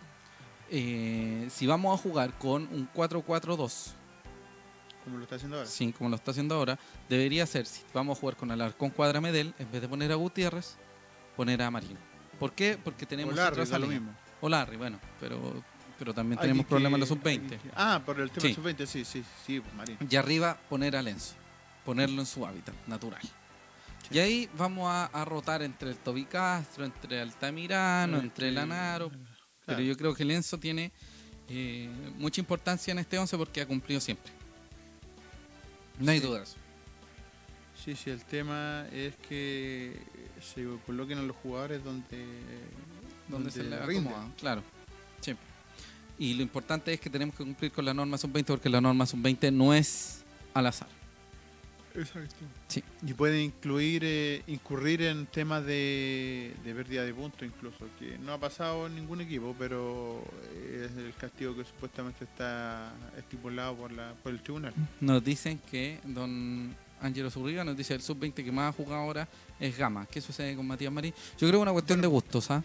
[0.71, 3.93] eh, si vamos a jugar con un 4-4-2,
[5.03, 5.69] Como lo está haciendo ahora.
[5.69, 9.21] sí, como lo está haciendo ahora, debería ser, si vamos a jugar con Alarcón Cuadra
[9.21, 10.77] Medel, en vez de poner a Gutiérrez,
[11.35, 11.97] poner a Marín.
[12.39, 12.77] ¿Por qué?
[12.83, 13.99] Porque tenemos o Larry, otra da lo salida.
[14.01, 14.17] mismo.
[14.41, 15.63] O Larry, bueno, pero,
[15.99, 17.49] pero también tenemos que- problemas en los hay sub-20.
[17.59, 18.47] que- Ah, por el tema Sí.
[18.47, 19.97] del sub-20, sí, sí, sí, pues, Marín.
[20.09, 21.35] Y arriba poner a Lenzo,
[21.85, 23.21] ponerlo en su hábitat natural.
[24.11, 29.11] Y ahí vamos a, a rotar entre el Toby Castro, entre Altamirano, entre Lanaro.
[29.65, 30.91] Pero yo creo que Lenzo tiene
[31.51, 34.31] eh, mucha importancia en este 11 porque ha cumplido siempre.
[35.99, 36.55] No hay dudas.
[37.83, 39.99] Sí, sí, el tema es que
[40.41, 42.25] se coloquen a los jugadores donde,
[43.27, 44.13] Donde se le rinden.
[44.13, 44.63] acomoda, claro.
[45.21, 45.45] Siempre.
[46.19, 49.05] Y lo importante es que tenemos que cumplir con la norma sub-20 porque la norma
[49.05, 50.89] sub-20 no es al azar.
[51.95, 52.35] Exacto.
[52.67, 52.83] Sí.
[53.01, 58.33] Y puede incluir, eh, incurrir en temas de, de pérdida de puntos incluso, que no
[58.33, 60.21] ha pasado en ningún equipo, pero
[60.71, 64.73] es el castigo que supuestamente está estipulado por, la, por el tribunal.
[64.99, 69.27] Nos dicen que don Ángelo Zurriba nos dice el sub-20 que más ha jugado ahora
[69.59, 70.05] es Gama.
[70.05, 71.13] ¿Qué sucede con Matías Marín?
[71.37, 72.63] Yo creo que es una cuestión de gustos, ¿ah?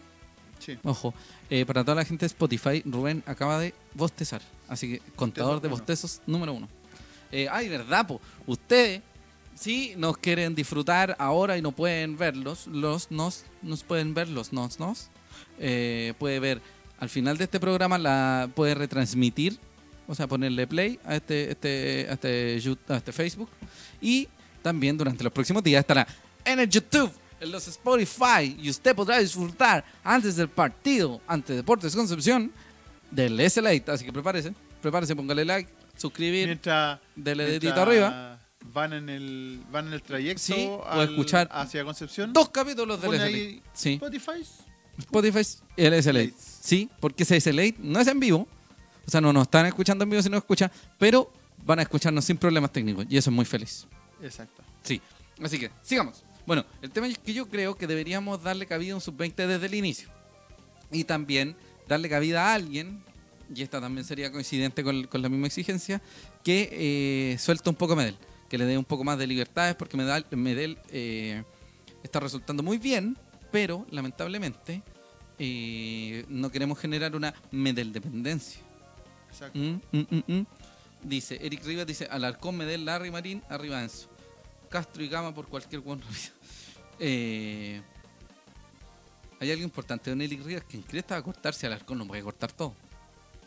[0.59, 0.79] Sí.
[0.83, 1.15] Ojo,
[1.51, 4.43] eh, para toda la gente de Spotify, Rubén acaba de bostezar.
[4.69, 6.69] Así que contador de bostezos número uno.
[7.33, 8.21] Eh, ay, verdad, po.
[8.47, 9.03] Ustedes,
[9.55, 14.53] si nos quieren disfrutar ahora y no pueden verlos, los nos, nos pueden ver los
[14.53, 15.09] nos, nos.
[15.59, 16.63] Eh, puede ver
[16.99, 19.59] al final de este programa, la puede retransmitir,
[20.07, 23.49] o sea, ponerle play a este, este, a este, a este Facebook.
[24.01, 24.29] Y
[24.63, 26.07] también durante los próximos días estará
[26.45, 27.13] en el YouTube,
[27.45, 32.51] en los Spotify, y usted podrá disfrutar antes del partido ante Deportes Concepción
[33.11, 33.85] del S-Late.
[33.91, 38.41] Así que prepárese, prepárese, póngale like, suscribir, Mientras, dele mientras dedito arriba.
[38.73, 42.33] Van en el, van en el trayecto Sí, o escuchar hacia Concepción.
[42.33, 44.43] Dos capítulos del ahí Sí, Spotify.
[44.99, 45.41] Spotify
[45.77, 46.27] y el S-Late.
[46.29, 46.59] Lates.
[46.63, 48.49] Sí, porque ese S-Late no es en vivo.
[49.07, 51.31] O sea, no nos están escuchando en vivo si no escuchan, pero
[51.63, 53.05] van a escucharnos sin problemas técnicos.
[53.11, 53.87] Y eso es muy feliz.
[54.23, 54.63] Exacto.
[54.83, 55.01] Sí.
[55.43, 56.25] Así que, sigamos.
[56.47, 59.67] Bueno, el tema es que yo creo que deberíamos darle cabida a un sub-20 desde
[59.67, 60.09] el inicio.
[60.91, 61.57] Y también
[61.89, 63.03] darle cabida a alguien,
[63.55, 66.03] y esta también sería coincidente con, con la misma exigencia,
[66.43, 68.17] que eh, suelta un poco a Medel.
[68.49, 71.43] Que le dé un poco más de libertades, porque Medel, Medel eh,
[72.03, 73.17] está resultando muy bien,
[73.51, 74.83] pero lamentablemente
[75.39, 78.61] eh, no queremos generar una Medel dependencia.
[79.31, 79.59] Exacto.
[79.59, 80.47] Mm, mm, mm, mm.
[81.03, 84.09] Dice, Eric Rivas dice, Alarcón, Medel, Larry Marín, arriba Enzo.
[84.75, 86.01] Castro y Gama por cualquier buen.
[86.99, 87.81] Eh,
[89.39, 92.75] hay algo importante, don Eric Rivas, que en a cortarse Alarcón, no puede cortar todo.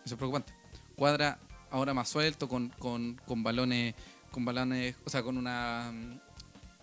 [0.06, 0.54] Eso es preocupante.
[0.96, 1.38] Cuadra
[1.70, 3.96] ahora más suelto, con, con, balones,
[4.32, 6.20] con balones, o sea, con una mm,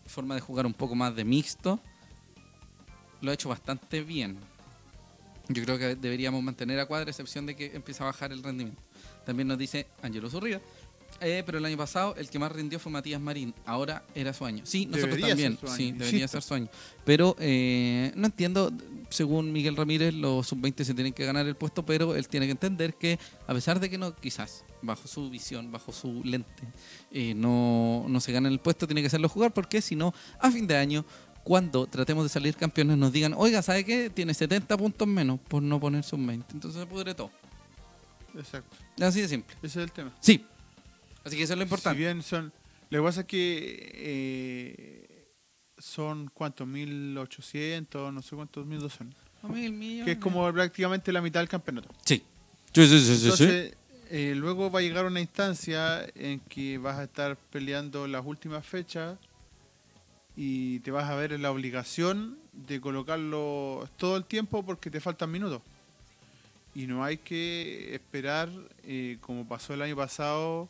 [0.07, 1.81] forma de jugar un poco más de mixto.
[3.23, 4.39] Lo ha hecho bastante bien.
[5.49, 8.83] Yo creo que deberíamos mantener a Cuadra, excepción de que empiece a bajar el rendimiento.
[9.25, 10.61] También nos dice Angelo Zurriba.
[11.21, 13.55] Eh, pero el año pasado el que más rindió fue Matías Marín.
[13.67, 14.65] Ahora era su año.
[14.67, 15.53] Sí, nosotros Debería también.
[15.53, 16.29] ser su año, Sí, debería insisto.
[16.41, 16.69] ser su año.
[17.05, 18.73] Pero eh, no entiendo,
[19.11, 22.53] según Miguel Ramírez, los sub-20 se tienen que ganar el puesto, pero él tiene que
[22.53, 26.63] entender que, a pesar de que no, quizás, bajo su visión, bajo su lente,
[27.11, 30.51] eh, no, no se gana el puesto, tiene que hacerlo jugar, porque si no, a
[30.51, 31.05] fin de año,
[31.43, 34.09] cuando tratemos de salir campeones, nos digan, oiga, ¿sabe qué?
[34.11, 36.45] Tiene 70 puntos menos por no poner sub-20.
[36.55, 37.31] Entonces se pudre todo.
[38.37, 38.77] Exacto.
[39.01, 39.55] Así de simple.
[39.63, 40.13] Ese es el tema.
[40.21, 40.45] Sí.
[41.25, 41.99] Así que eso es lo Si importante.
[41.99, 42.53] bien son.
[42.91, 45.29] Lo que pasa es que eh,
[45.79, 49.15] son cuántos, 1800, no sé cuántos mil son.
[49.43, 50.05] No, mil millones.
[50.05, 51.89] Que es como prácticamente la mitad del campeonato.
[52.05, 52.23] Sí.
[52.73, 53.25] Sí, sí, sí, sí, sí.
[53.25, 53.77] Entonces,
[54.11, 58.67] eh, luego va a llegar una instancia en que vas a estar peleando las últimas
[58.67, 59.19] fechas
[60.37, 65.01] y te vas a ver en la obligación de colocarlo todo el tiempo porque te
[65.01, 65.63] faltan minutos.
[66.75, 68.49] Y no hay que esperar,
[68.83, 70.69] eh, como pasó el año pasado,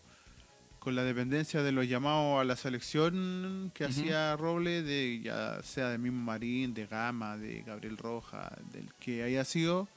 [0.85, 5.88] con la dependencia de los llamados a la selección que hacía Roble, de ya sea
[5.88, 9.88] de mismo Marín, de Gama, de Gabriel Roja, del que haya sido,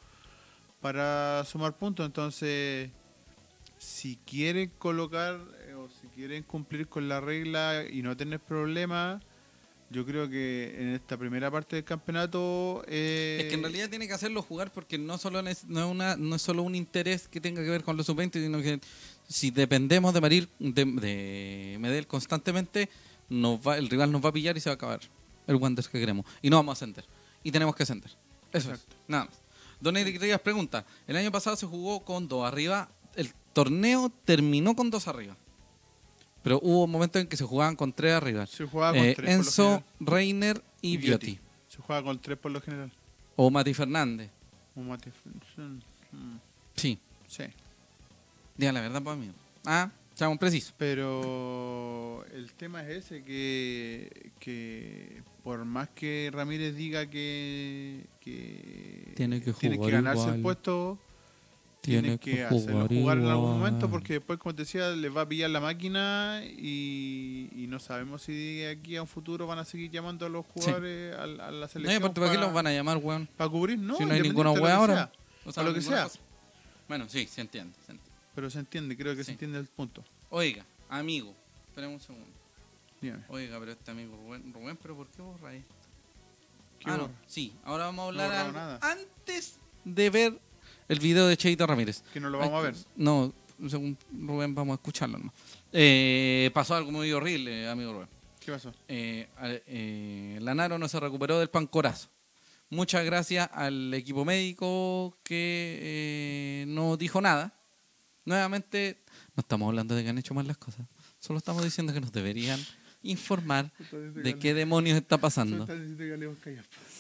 [0.80, 2.06] para sumar puntos.
[2.06, 2.90] Entonces,
[3.78, 9.22] si quieren colocar eh, o si quieren cumplir con la regla y no tener problemas,
[9.90, 12.84] yo creo que en esta primera parte del campeonato...
[12.88, 15.86] eh, Es que en realidad tiene que hacerlo jugar porque no solo es, no es,
[15.86, 18.80] una, no es solo un interés que tenga que ver con los sub-20, sino que
[19.28, 22.90] si dependemos de, Marir, de, de Medel constantemente,
[23.30, 25.00] nos va, el rival nos va a pillar y se va a acabar
[25.48, 26.26] el Wanderers que queremos.
[26.42, 27.06] Y no vamos a ascender.
[27.44, 28.12] Y tenemos que ascender.
[28.54, 28.92] Eso Exacto.
[28.92, 28.98] es.
[29.10, 29.34] Nada más.
[29.80, 34.76] Don Eric Reyes pregunta, el año pasado se jugó con dos arriba, el torneo terminó
[34.76, 35.36] con dos arriba.
[36.44, 38.46] Pero hubo momentos en que se jugaban con tres arriba.
[38.48, 39.84] Se jugaba con Eh, tres por lo Enzo.
[40.00, 41.26] Reiner y, Y Biotti.
[41.28, 41.40] Biotti.
[41.68, 42.92] Se juega con tres por lo general.
[43.36, 44.30] O Mati Fernández.
[44.76, 45.12] Un mate-
[45.58, 46.38] mm,
[46.76, 46.98] Sí.
[47.28, 47.44] Sí.
[48.58, 49.34] Diga la verdad, pues, amigo.
[49.66, 50.74] Ah, seamos precisos.
[50.78, 59.42] Pero el tema es ese, que, que por más que Ramírez diga que, que Tiene
[59.42, 60.36] que tiene jugar ganarse igual.
[60.38, 61.00] el puesto,
[61.82, 65.10] Tiene tiene que que, hacerlo jugar en algún momento, porque después, como te decía, le
[65.10, 69.46] va a pillar la máquina y, y no sabemos si de aquí a un futuro
[69.48, 72.38] van a seguir llamando a los jugadores a, a la No, selección aparte, ¿para qué
[72.40, 73.28] los van a llamar, weón?
[73.38, 73.96] para cubrir, ¿no?
[73.98, 74.94] si no hay ninguna que ahora.
[74.96, 75.12] sea.
[75.46, 76.04] O Para lo que sea.
[76.04, 76.20] cosa.
[76.88, 78.07] Bueno, sí, se entiende, se entiende.
[78.38, 79.26] Pero se entiende, creo que Sí.
[79.26, 80.04] se entiende el punto.
[80.30, 81.34] Oiga, amigo.
[81.70, 82.28] Espérame un segundo.
[83.02, 83.24] Dígame.
[83.30, 85.74] Oiga, pero este amigo Rubén, Rubén ¿pero por qué borra esto?
[86.78, 87.52] ¿Qué Ah, no, sí.
[87.66, 88.80] Ahora vamos a hablar borraba algo nada.
[88.84, 90.40] antes de ver
[90.88, 92.04] el video de Cheito Ramírez.
[92.14, 92.76] Que no lo vamos a ver.
[92.96, 93.34] No,
[93.68, 95.34] según Rubén vamos a escucharlo nomás.
[95.74, 98.08] Eh, pasó algo muy horrible, amigo Rubén.
[98.40, 98.72] ¿Qué pasó?
[98.88, 99.28] eh,
[99.66, 102.08] eh, Lanaro no se recuperó del pancorazo.
[102.70, 107.56] Muchas gracias al equipo médico que eh, no dijo nada.
[108.28, 109.06] Nuevamente,
[109.38, 110.86] no estamos hablando de que han hecho mal las cosas.
[111.18, 112.60] Solo estamos diciendo que nos deberían
[113.02, 115.66] informar de qué demonios está pasando.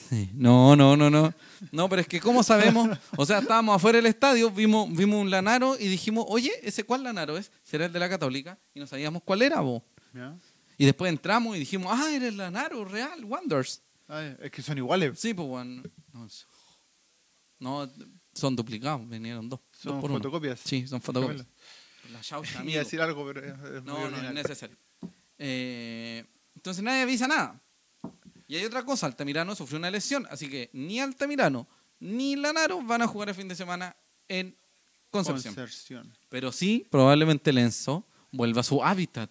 [0.07, 0.29] Sí.
[0.33, 1.33] No, no, no, no.
[1.73, 2.97] No, pero es que ¿cómo sabemos?
[3.17, 7.03] O sea, estábamos afuera del estadio, vimos, vimos un Lanaro y dijimos, oye, ¿ese cuál
[7.03, 7.51] Lanaro es?
[7.61, 8.57] ¿Será el de la Católica?
[8.73, 9.83] Y no sabíamos cuál era, vos.
[10.77, 13.81] Y después entramos y dijimos, ah, eres Lanaro, real, Wonders.
[14.07, 15.19] Ah, es que son iguales.
[15.19, 15.83] Sí, pues bueno.
[17.59, 17.91] No,
[18.33, 19.59] son duplicados, vinieron dos.
[19.77, 20.19] Son por uno.
[20.19, 20.59] fotocopias.
[20.63, 21.45] Sí, son fotocopias.
[22.11, 22.79] La chaucha, Iba a amigo.
[22.79, 24.77] decir algo, pero es- muy No, no es necesario.
[25.37, 27.61] Eh, entonces nadie avisa nada.
[28.47, 31.67] Y hay otra cosa, Altamirano sufrió una lesión, así que ni Altamirano
[31.99, 33.95] ni Lanaro van a jugar el fin de semana
[34.27, 34.55] en
[35.09, 35.53] Concepción.
[35.55, 36.13] Concepción.
[36.29, 39.29] Pero sí, probablemente el Enzo vuelva a su hábitat.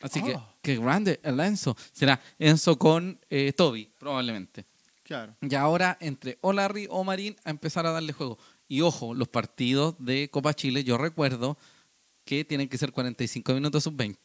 [0.00, 0.54] Así que, Oh.
[0.62, 1.76] qué grande el Enzo.
[1.92, 4.66] Será Enzo con eh, Toby, probablemente.
[5.02, 5.36] Claro.
[5.40, 8.38] Y ahora entre Olarri o Marín a empezar a darle juego.
[8.74, 11.56] Y ojo, los partidos de Copa Chile, yo recuerdo
[12.24, 14.16] que tienen que ser 45 minutos sub-20.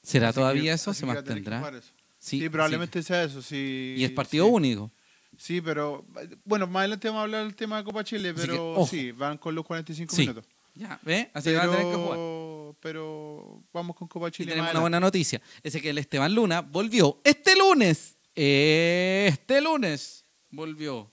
[0.00, 0.94] ¿Será Así todavía que- eso?
[0.94, 1.68] ¿Se mantendrá?
[1.70, 1.88] eso.
[2.18, 3.42] Sí, Sí, probablemente sea eso.
[3.42, 3.94] Sí.
[3.98, 4.52] Y es partido sí.
[4.52, 4.92] único.
[5.36, 6.06] Sí, pero
[6.44, 9.38] bueno, más adelante vamos a hablar del tema de Copa Chile, que, pero sí, van
[9.38, 10.20] con los 45 Sí.
[10.22, 10.44] minutos.
[10.74, 11.30] Ya, ¿ve?
[11.34, 12.76] Así que van a tener que jugar.
[12.80, 15.42] Pero, vamos con Copa Y Chile tenemos más una buena noticia.
[15.64, 18.16] Ese que el Esteban Luna volvió este lunes.
[18.34, 21.10] Este lunes volvió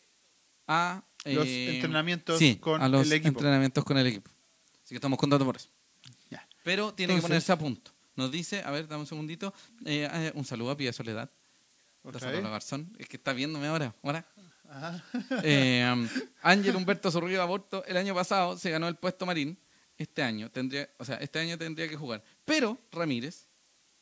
[0.67, 3.27] a Los eh, entrenamientos sí, con a los el equipo.
[3.29, 4.29] entrenamientos con el equipo.
[4.83, 5.69] Así que estamos contentos por eso.
[6.29, 6.47] Ya.
[6.63, 7.91] Pero tiene Entonces- que ponerse a punto.
[8.15, 9.53] Nos dice, a ver, dame un segundito.
[9.85, 11.29] eh, eh, un saludo a Pía Soledad.
[12.03, 12.51] ¿Otra Rosa Lola vez?
[12.51, 12.95] Garzón.
[12.97, 13.93] Es que está viéndome ahora.
[14.03, 14.25] ahora.
[14.69, 15.03] Ajá.
[15.43, 16.07] Eh,
[16.41, 19.57] Ángel Humberto Zurriba Aborto, el año pasado se ganó el puesto Marín.
[19.97, 22.23] Este año tendría, o sea, este año tendría que jugar.
[22.45, 23.47] Pero Ramírez,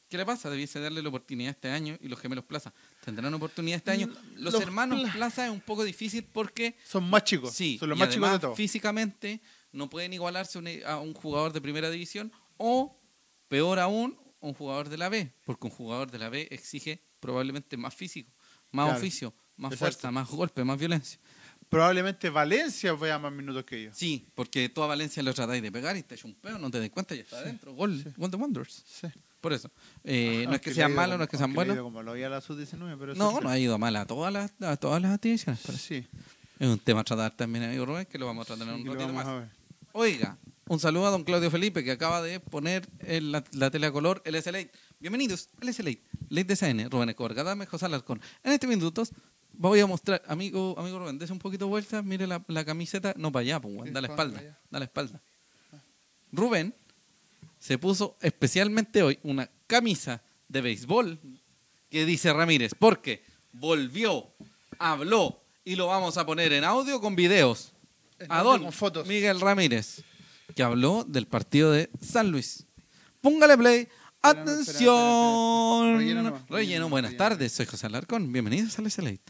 [0.09, 0.49] ¿qué le pasa?
[0.49, 2.73] Debiese darle la oportunidad este año y los gemelos Plaza
[3.05, 4.07] tendrán oportunidad este año.
[4.35, 7.53] Los, Los hermanos Pla- Plaza es un poco difícil porque Son más chicos.
[7.53, 8.57] sí, son los y más chicos de además, todos.
[8.57, 9.41] físicamente
[9.71, 12.99] no pueden igualarse un- a un jugador de primera división o
[13.47, 17.77] peor aún, un jugador de la B, porque un jugador de la B exige probablemente
[17.77, 18.31] más físico,
[18.71, 18.99] más Claro.
[18.99, 19.93] oficio, más Exacto.
[19.93, 21.19] fuerza, más golpe, más violencia.
[21.67, 23.97] Probablemente Valencia vea más minutos que ellos.
[23.97, 26.71] Sí, porque tú a Valencia lo tratáis de pegar y te echa un peo, no
[26.71, 27.73] te das cuenta y está adentro.
[27.73, 28.83] Gol, gol de Wonders.
[28.87, 29.07] Sí.
[29.41, 29.71] Por eso.
[30.03, 31.75] Eh, no es que sean malos, no es que sean buenos.
[31.75, 34.33] ido Como lo veía la sub-19, pero eso No, no ha ido mal a todas
[34.33, 35.59] las, a todas las actividades.
[35.79, 36.05] Sí.
[36.59, 38.89] Es un tema a tratar también, amigo Rubén, que lo vamos a tratar en sí
[38.89, 39.47] un ratito más.
[39.93, 43.91] Oiga, un saludo a don Claudio Felipe que acaba de poner la, la tele a
[43.91, 44.67] color SLA.
[44.99, 45.91] Bienvenidos al SLA,
[46.27, 48.21] Ley de CN, Rubén Escobar, Dame José Alarcón.
[48.43, 49.11] En este minutos
[49.53, 53.13] voy a mostrar, amigo, amigo Rubén, dése un poquito de vuelta, mire la, la camiseta,
[53.17, 55.21] no para allá, pues, da la pa' espalda, da la espalda.
[56.31, 56.75] Rubén
[57.59, 61.19] se puso especialmente hoy una camisa de béisbol
[61.89, 64.31] que dice Ramírez, porque volvió,
[64.79, 67.73] habló y lo vamos a poner en audio con videos.
[68.17, 69.07] En A audio don con fotos.
[69.07, 70.03] Miguel Ramírez,
[70.55, 72.65] que habló del partido de San Luis.
[73.21, 73.79] Póngale play.
[74.21, 76.01] Espera, Atención.
[76.01, 76.45] espera, espera.
[76.49, 77.51] Relleno buenas tardes.
[77.53, 78.31] Soy José Alarcón.
[78.31, 79.21] Bienvenidos a Late.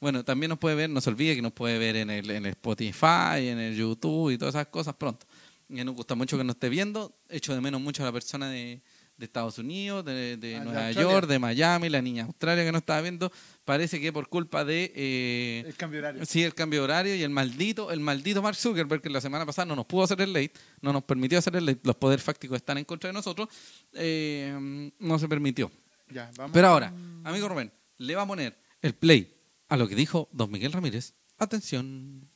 [0.00, 2.44] Bueno, también nos puede ver, no se olvide que nos puede ver en el, en
[2.44, 5.25] el Spotify, en el YouTube y todas esas cosas pronto.
[5.68, 7.16] Y nos gusta mucho que nos esté viendo.
[7.28, 8.80] Echo de menos mucho a la persona de,
[9.16, 11.10] de Estados Unidos, de, de Ah, de Nueva Australia.
[11.12, 13.32] York, de Miami, la niña Australia que nos estaba viendo.
[13.64, 14.92] Parece que por culpa de...
[14.94, 16.24] eh, El cambio horario.
[16.24, 19.44] Sí, el cambio de horario y el maldito, el maldito Mark Zuckerberg que la semana
[19.44, 20.52] pasada no nos pudo hacer el late,
[20.82, 23.48] no nos permitió hacer el late, los poderes fácticos están en contra de nosotros,
[23.92, 25.70] eh, no se permitió.
[26.10, 26.52] Ya, vamos.
[26.54, 26.92] Pero ahora,
[27.24, 29.34] amigo Rubén, le va a poner el play
[29.68, 31.14] a lo que dijo don Miguel Ramírez.
[31.38, 32.30] Atención.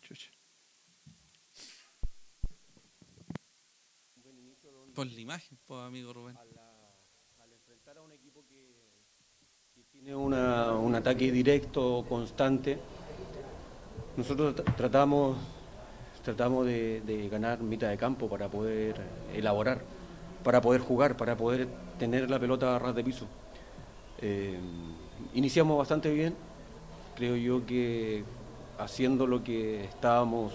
[0.00, 0.30] Chucha.
[4.94, 6.36] Pon la imagen, pues, amigo Rubén.
[6.36, 8.74] al enfrentar a un equipo que,
[9.90, 12.78] tiene una- un ataque directo constante,
[14.16, 15.36] nosotros tra- tratamos,
[16.24, 19.00] tratamos de, de ganar mitad de campo para poder
[19.34, 19.82] elaborar,
[20.42, 23.26] para poder jugar, para poder tener la pelota a ras de piso.
[24.20, 24.58] Eh,
[25.34, 26.34] iniciamos bastante bien,
[27.16, 28.24] creo yo que
[28.78, 30.52] haciendo lo que estábamos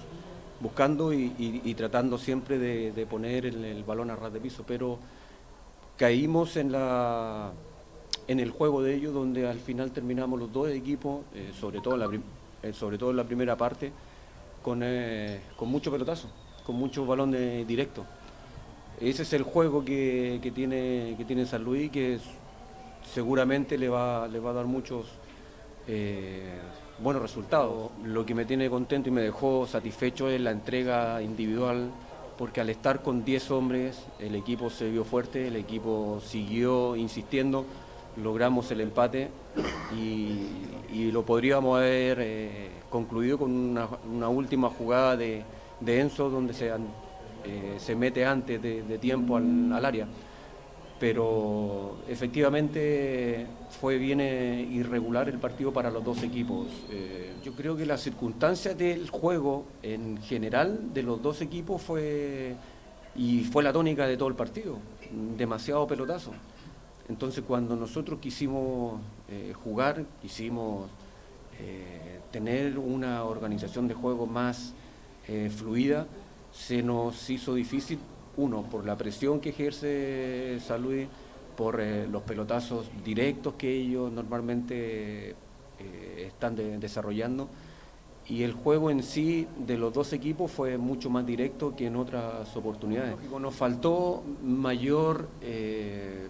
[0.60, 5.00] buscando y, tratando siempre de, poner el, balón a ras de piso, pero
[5.98, 7.52] caímos en la
[8.28, 11.95] en el juego de ellos donde al final terminamos los dos equipos eh, sobre todo
[11.95, 12.19] en la
[12.62, 13.91] eh, sobre todo la primera parte
[14.62, 16.30] con, eh, con mucho pelotazo
[16.65, 18.06] con mucho balón de- directo.
[19.02, 22.19] Ese es el juego que, que tiene que tiene San Luis que
[23.13, 25.08] seguramente le va le va a dar muchos
[25.88, 26.60] eh,
[27.02, 27.92] buenos resultados.
[28.04, 31.90] Lo que me tiene contento y me dejó satisfecho es la entrega individual,
[32.38, 37.66] porque al estar con 10 hombres, el equipo se vio fuerte, el equipo siguió insistiendo,
[38.22, 39.30] logramos el empate
[39.96, 45.44] y, lo podríamos haber eh, concluido con una, última jugada de,
[45.86, 50.08] Enzo donde se, eh, se mete antes de, tiempo al área
[51.00, 53.48] pero efectivamente
[53.80, 56.68] fue bien eh, irregular el partido para los dos equipos.
[56.92, 62.56] Eh, yo creo que las circunstancias del juego en general de los dos equipos fue
[63.16, 64.78] y fue la tónica de todo el partido,
[65.38, 66.32] demasiado pelotazo.
[67.08, 70.90] Entonces cuando nosotros quisimos eh, jugar, quisimos
[72.32, 74.74] tener una organización de juego más
[75.58, 76.08] fluida,
[76.54, 78.00] se nos hizo difícil,
[78.38, 81.08] uno, por la presión que ejerce San Luis,
[81.58, 87.48] por eh, los pelotazos directos que ellos normalmente eh, están de- desarrollando,
[88.28, 91.96] y el juego en sí de los dos equipos fue mucho más directo que en
[91.96, 93.15] otras oportunidades.
[93.42, 96.28] Nos faltó mayor, eh,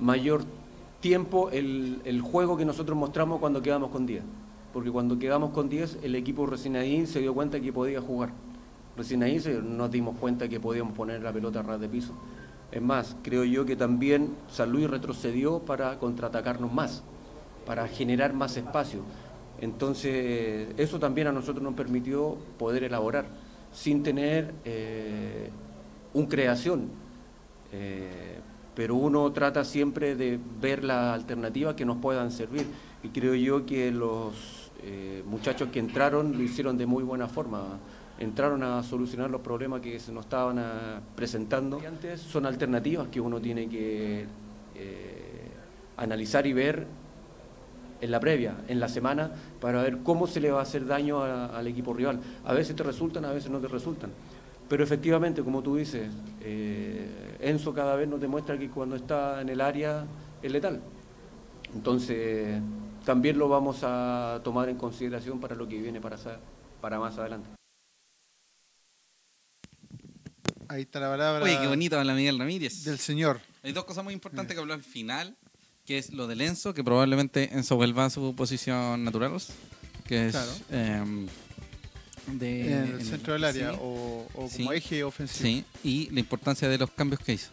[0.00, 0.44] mayor
[1.00, 4.22] tiempo el, el juego que nosotros mostramos cuando quedamos con 10.
[4.72, 8.30] Porque cuando quedamos con 10, el equipo recién ahí se dio cuenta que podía jugar.
[8.96, 12.14] Recién ahí nos dimos cuenta que podíamos poner la pelota a ras de piso.
[12.70, 17.02] Es más, creo yo que también San Luis retrocedió para contraatacarnos más,
[17.66, 19.02] para generar más espacio.
[19.60, 23.26] Entonces, eso también a nosotros nos permitió poder elaborar
[23.72, 25.50] sin tener eh,
[26.12, 26.88] un creación.
[27.72, 28.38] Eh,
[28.74, 32.66] pero uno trata siempre de ver las alternativas que nos puedan servir.
[33.02, 37.78] Y creo yo que los eh, muchachos que entraron lo hicieron de muy buena forma.
[38.22, 41.80] Entraron a solucionar los problemas que se nos estaban ah, presentando.
[41.84, 44.26] Antes son alternativas que uno tiene que
[44.76, 45.48] eh,
[45.96, 46.86] analizar y ver
[48.00, 51.20] en la previa, en la semana, para ver cómo se le va a hacer daño
[51.22, 52.20] a- al equipo rival.
[52.44, 54.10] A veces te resultan, a veces no te resultan.
[54.68, 56.08] Pero efectivamente, como tú dices,
[56.42, 60.04] eh, Enzo cada vez nos demuestra que cuando está en el área
[60.40, 60.80] es letal.
[61.74, 62.60] Entonces,
[63.04, 67.48] también lo vamos a tomar en consideración para lo que viene para más adelante.
[70.72, 72.84] Ahí está la palabra Oye, qué bonito habla Miguel Ramírez.
[72.84, 73.40] del señor.
[73.62, 75.36] Hay dos cosas muy importantes que habló al final,
[75.84, 79.36] que es lo del Enzo, que probablemente Enzo vuelva a su posición natural,
[80.06, 80.52] que es Claro.
[80.70, 81.26] em,
[82.38, 84.58] de, en el centro del área sí, o, o Sí.
[84.58, 85.42] como eje ofensivo.
[85.48, 87.50] sí, y la importancia de los cambios que hizo.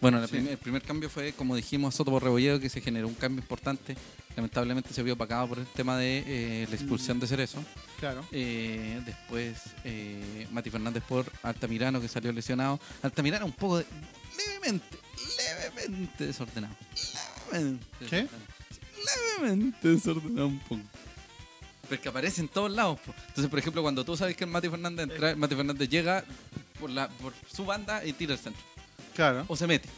[0.00, 0.36] Bueno, Sí.
[0.36, 3.96] el primer cambio fue, como dijimos, Soto por Rebolledo, que se generó un cambio importante.
[4.38, 7.58] Lamentablemente se vio opacado por el tema de eh, la expulsión de Cerezo.
[7.98, 8.24] Claro.
[8.30, 12.78] Eh, después eh, Mati Fernández por Altamirano, que salió lesionado.
[13.02, 13.86] Altamirano un poco de-
[14.36, 14.96] levemente,
[15.74, 16.72] levemente desordenado.
[17.50, 18.28] Levemente ¿Qué?
[18.28, 18.44] desordenado.
[19.40, 20.82] Levemente desordenado un poco.
[21.88, 23.00] Pero que aparece en todos lados.
[23.00, 23.12] po.
[23.26, 26.24] Entonces, por ejemplo, cuando tú sabes que el Mati Fernández entra, Mati Fernández llega
[26.78, 28.62] por, la, por su banda y tira el centro.
[29.16, 29.44] Claro.
[29.48, 29.88] O se mete.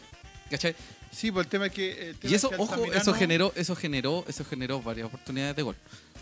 [0.50, 0.74] ¿Cachai?
[1.10, 2.10] Sí, pues el tema es que.
[2.10, 5.06] el tema Y es eso, que ojo, Altamirano- eso generó, eso generó, eso generó varias
[5.08, 5.76] oportunidades de gol.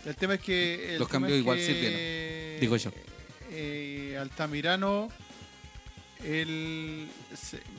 [0.05, 0.95] El tema es que.
[0.97, 2.91] Los cambios es igual que, sirvieron, digo yo.
[3.51, 5.09] eh, Altamirano.
[6.23, 7.07] Él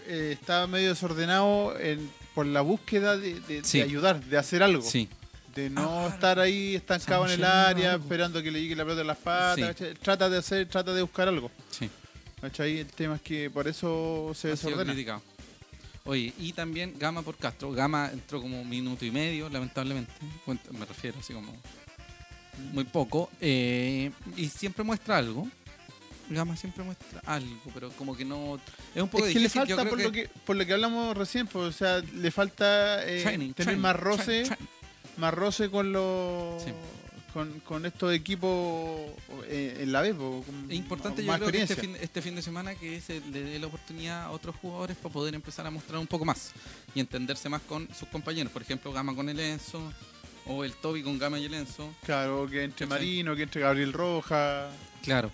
[0.07, 3.83] eh, estaba medio desordenado en, por la búsqueda de, de- de Sí.
[3.83, 4.83] ayudar, de hacer algo.
[4.83, 5.09] Sí,
[5.55, 8.05] De no Ah, estar ahí estancado en el área, algo.
[8.05, 9.77] esperando que le llegue la pelota en las patas.
[10.01, 11.51] Trata de hacer, trata de buscar algo.
[11.71, 11.91] sí.
[12.41, 12.79] ¿cachai?
[12.79, 14.93] El tema es que por eso se Ha desordena.
[14.95, 15.21] criticado.
[16.05, 17.73] Oye, y también Gama por Castro.
[17.73, 20.13] Gama entró como un minuto y medio, lamentablemente.
[20.47, 21.53] Me refiero así como
[22.73, 23.31] muy poco.
[23.41, 25.47] eh, y siempre muestra algo.
[26.31, 28.61] Gama siempre muestra algo, pero como que no.
[28.95, 29.75] Es un poco Es que le difícil.
[29.77, 33.23] falta, por, Lo que, por lo que hablamos recién, pues, o sea, le falta eh,
[33.23, 34.67] Training, tener training, más roce, training.
[35.17, 36.71] más roce con los Sí.
[37.33, 39.11] Con, con estos equipos
[39.47, 42.75] eh, en la con Es importante, yo creo que este fin, este fin de semana
[42.75, 46.07] que se le dé la oportunidad a otros jugadores para poder empezar a mostrar un
[46.07, 46.53] poco más
[46.95, 48.53] y entenderse más con sus compañeros.
[48.53, 49.93] Por ejemplo, Gama con el Enzo
[50.47, 51.93] o el Toby con Gama y el Enzo.
[52.05, 52.87] Claro, que entre.
[52.87, 54.71] Marino, que entre Gabriel Roja,
[55.03, 55.31] Claro.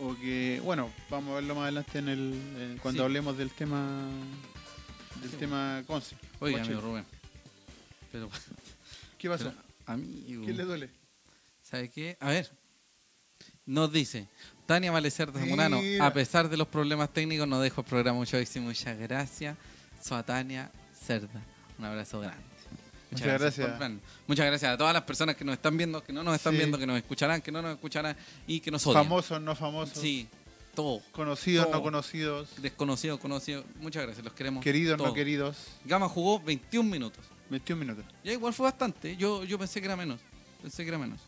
[0.00, 3.04] o que, bueno, vamos a verlo más adelante en el en- cuando Sí.
[3.04, 4.02] hablemos del tema
[5.20, 5.36] del Sí.
[5.38, 6.16] tema Conce.
[6.40, 7.04] Oiga, amigo Rubén.
[8.12, 8.28] Pero,
[9.18, 9.44] ¿Qué pasó?
[9.50, 9.56] pero,
[9.86, 10.46] amigo.
[10.46, 10.90] ¿Qué le duele?
[11.74, 12.16] ¿Sabe qué?
[12.20, 12.50] A ver.
[13.66, 14.28] Nos dice
[14.66, 15.80] Tania Valecer de Zamorano.
[16.00, 18.60] A pesar de los problemas técnicos, nos dejo el programa mucho éxito.
[18.60, 19.56] Muchas gracias.
[20.02, 20.70] Soy Tania
[21.04, 21.42] Cerda.
[21.78, 22.42] Un abrazo grande.
[23.10, 23.68] Muchas gracias.
[24.26, 26.58] Muchas gracias a todas las personas que nos están viendo, que no nos están Sí.
[26.58, 28.16] viendo, que nos escucharán, que no nos escucharán
[28.46, 29.04] y que nos odian.
[29.04, 30.28] Famosos, no famosos, Sí,
[30.74, 31.00] todo.
[31.12, 31.76] conocidos, Todo.
[31.76, 33.64] no conocidos, Desconocidos, conocidos.
[33.80, 34.62] Muchas gracias, los queremos.
[34.62, 35.16] queridos, no todos.
[35.16, 35.56] queridos.
[35.84, 37.24] Gama jugó 21 minutos.
[37.50, 38.04] 21 minutos.
[38.24, 39.16] Ya igual fue bastante.
[39.16, 40.20] Yo, yo pensé que era menos.
[40.62, 41.20] Pensé que era menos.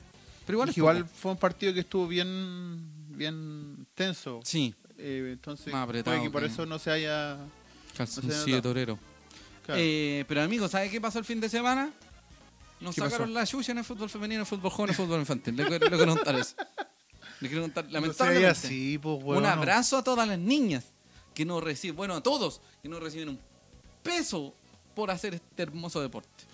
[0.47, 4.41] Pero igual igual fue un partido que estuvo bien bien tenso.
[4.45, 7.37] Sí, Eh, entonces, Más apretado puede que por que- eso no se haya.
[7.97, 8.99] calzoncillo de torero.
[9.65, 9.81] claro.
[9.83, 11.91] Eh, pero amigos, ¿sabe qué pasó el fin de semana?
[12.81, 13.41] Nos ¿Qué sacaron pasó?
[13.41, 15.57] la chucha en el fútbol femenino, el fútbol joven, el fútbol infantil.
[15.57, 16.55] Le, quiero contar eso.
[17.41, 18.47] Le quiero contar, No lamentablemente.
[18.49, 19.49] así, pues, un no.
[19.49, 20.85] abrazo a todas las niñas
[21.35, 23.39] que no reciben, bueno, a todos, que no reciben un
[24.03, 24.55] peso
[24.95, 26.45] por hacer este hermoso deporte.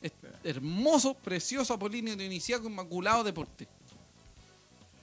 [0.00, 3.66] Este hermoso, precioso, apolíneo de iniciaco, inmaculado deporte.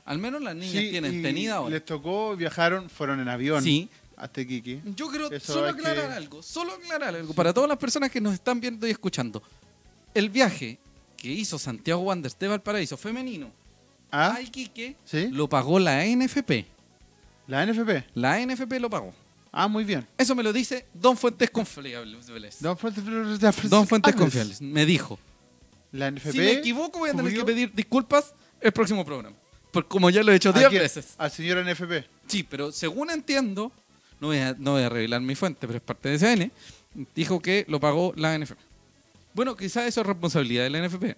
[0.05, 1.71] Al menos las niñas Sí, tienen tenida ahora.
[1.71, 4.81] Les tocó, viajaron, fueron en avión Sí, hasta Iquique.
[4.95, 8.21] Yo quiero Eso solo aclarar que- algo, solo aclarar algo para todas las personas que
[8.21, 9.41] nos están viendo y escuchando.
[10.13, 10.77] El viaje
[11.17, 13.51] que hizo Santiago Wanderers de Valparaíso femenino
[14.11, 15.27] Ah, a Iquique ¿sí?
[15.29, 16.65] lo pagó la NFP.
[17.47, 18.05] La NFP.
[18.13, 19.13] La NFP lo pagó.
[19.57, 20.05] Ah, muy bien.
[20.17, 22.59] Eso me lo dice Don Fuentes Confiables.
[22.59, 24.61] Don Fuentes, Don Fuentes Confiables.
[24.61, 25.17] Me dijo.
[25.93, 26.31] La NFP.
[26.31, 29.35] Si me equivoco voy a tener que pedir disculpas el próximo programa.
[29.71, 30.81] Por como ya lo he hecho ¿A 10 quién?
[30.81, 31.13] veces.
[31.17, 32.05] Al señor NFP.
[32.27, 33.71] Sí, pero según entiendo,
[34.19, 36.51] no voy, a, no voy a revelar mi fuente, pero es parte de SN,
[37.15, 38.57] dijo que lo pagó la NFP.
[39.33, 41.15] Bueno, quizás eso es responsabilidad de la NFP.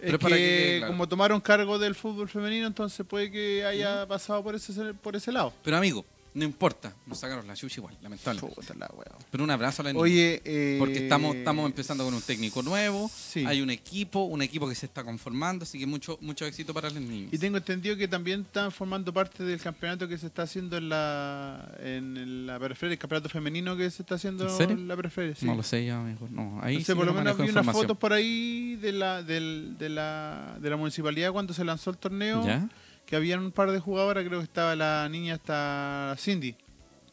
[0.00, 0.92] Pero Es para que, que quede claro.
[0.92, 5.30] como tomaron cargo del fútbol femenino, entonces puede que haya pasado por ese por ese
[5.32, 5.52] lado.
[5.64, 6.04] Pero amigo,
[6.34, 8.54] no importa, nos sacaron la chucha igual, lamentablemente.
[8.54, 9.06] Puta la wea.
[9.30, 10.02] Pero un abrazo a la niña.
[10.02, 13.44] Oye, eh, Porque estamos, estamos empezando con un técnico nuevo, Sí.
[13.46, 16.90] hay un equipo, un equipo que se está conformando, así que mucho, mucho éxito para
[16.90, 17.32] los niños.
[17.32, 20.88] Y tengo entendido que también están formando parte del campeonato que se está haciendo en
[20.88, 25.34] la en la periferia, el campeonato femenino que se está haciendo ¿En la periferia.
[25.34, 25.46] Sí.
[25.46, 26.30] No lo sé ya, mejor.
[26.30, 28.92] No, ahí No sé, sí por lo no menos vi unas fotos por ahí de
[28.92, 32.44] la, del- de, la, de la municipalidad cuando se lanzó el torneo.
[32.46, 32.68] ¿Ya?
[33.08, 36.54] Que habían un par de jugadoras, creo que estaba la niña hasta Cindy.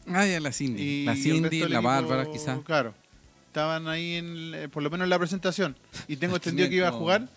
[0.07, 0.83] Ah, ya la Cindy.
[0.83, 2.59] Y la Cindy, la equipo, Bárbara, quizás.
[2.65, 2.93] Claro.
[3.47, 5.77] Estaban ahí, en, eh, por lo menos en la presentación.
[6.09, 7.29] Y tengo entendido que iba a jugar.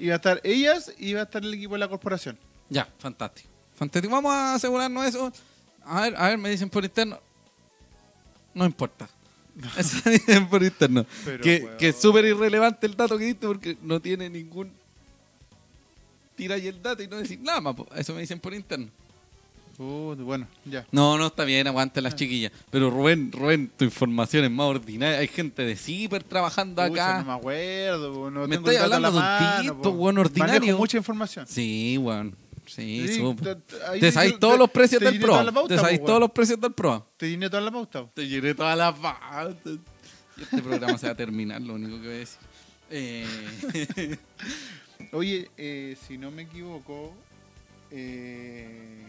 [0.00, 2.38] Iba a estar ellas y iba a estar el equipo de la corporación.
[2.70, 3.50] Ya, fantástico.
[3.74, 4.14] Fantástico.
[4.14, 5.30] Vamos a asegurarnos eso.
[5.84, 7.20] A ver, a ver, me dicen por interno.
[8.54, 9.06] No importa.
[9.76, 11.04] Eso me dicen por interno.
[11.26, 14.72] Pero, que, que es súper irrelevante el dato que diste porque no tiene ningún.
[16.38, 17.74] Tira ahí el dato y no decir nada más.
[17.96, 18.88] Eso me dicen por interno.
[19.80, 20.86] Uh, bueno, ya.
[20.90, 22.02] No, no está bien, aguante Ah.
[22.02, 22.50] las chiquillas.
[22.70, 25.18] Pero Rubén, Rubén, tu información es más ordinaria.
[25.18, 27.18] Hay gente de ciber trabajando Pucha, acá.
[27.20, 29.90] no me acuerdo, no Me tengo estoy hablando la de un po.
[29.90, 30.54] weón, ordinario.
[30.60, 31.46] Manejo mucha información.
[31.46, 32.34] Sí, weón.
[32.66, 33.22] Sí, Sí,
[34.00, 35.42] te- sabéis todos los precios del toda pro.
[35.44, 37.06] la pauta, Te sabéis todos los precios del pro.
[37.16, 38.06] Te llené toda la pauta.
[38.14, 39.56] Te llené todas las pautas.
[40.36, 42.38] Y Este programa se va a terminar, lo único que voy a decir.
[42.90, 43.26] Eh,
[45.12, 47.14] Oye, eh, si no me equivoco,
[47.90, 49.04] eh,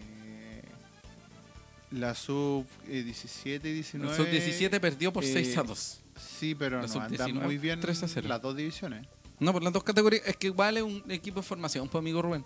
[1.92, 4.12] la sub eh, 17 y 19.
[4.12, 6.00] el sub-17 perdió por eh, 6 a 2.
[6.40, 8.28] Sí, pero la no andan sub-19, muy bien 3 a 0.
[8.28, 9.08] las dos divisiones.
[9.40, 10.24] No, por las dos categorías.
[10.26, 12.44] Es que igual es un equipo de formación, pues, amigo Rubén.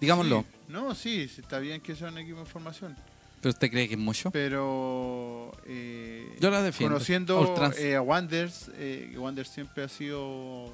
[0.00, 0.42] Digámoslo.
[0.42, 0.58] Sí.
[0.68, 2.96] No, sí, está bien que sea un equipo de formación.
[3.40, 4.30] ¿Pero usted cree que es mucho?
[4.30, 6.94] Pero eh, Yo la defiendo.
[6.94, 10.72] conociendo eh, a Wanders, eh, que Wanders siempre ha sido...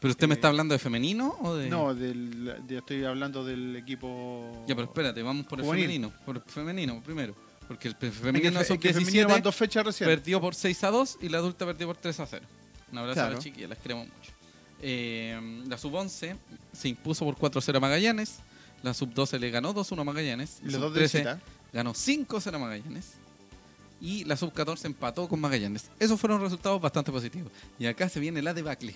[0.00, 1.68] ¿Pero usted me eh, está hablando de femenino o de...?
[1.70, 4.64] No, del, de- estoy hablando del equipo...
[4.66, 5.86] Ya, pero espérate, vamos por el Juvenil.
[5.86, 6.12] femenino.
[6.24, 7.34] Por el femenino primero.
[7.66, 10.08] Porque el pe- Es que, femenino que femenino sub-17 van dos fechas recién.
[10.08, 12.46] perdió por 6 a 2 y la adulta perdió por 3 a 0.
[12.92, 13.34] Un abrazo a Claro.
[13.36, 14.30] las chiquillas, las queremos mucho.
[14.82, 16.36] Eh, la sub-11
[16.72, 18.36] se impuso por 4-0 a Magallanes.
[18.82, 20.60] La sub-12 le ganó 2-1 a Magallanes.
[20.62, 21.40] La los dos de sub-13 visita.
[21.72, 23.14] ganó 5-0 a Magallanes.
[24.00, 25.90] Y la sub-14 empató con Magallanes.
[25.98, 27.50] Esos fueron resultados bastante positivos.
[27.78, 28.94] Y acá se viene la debacle.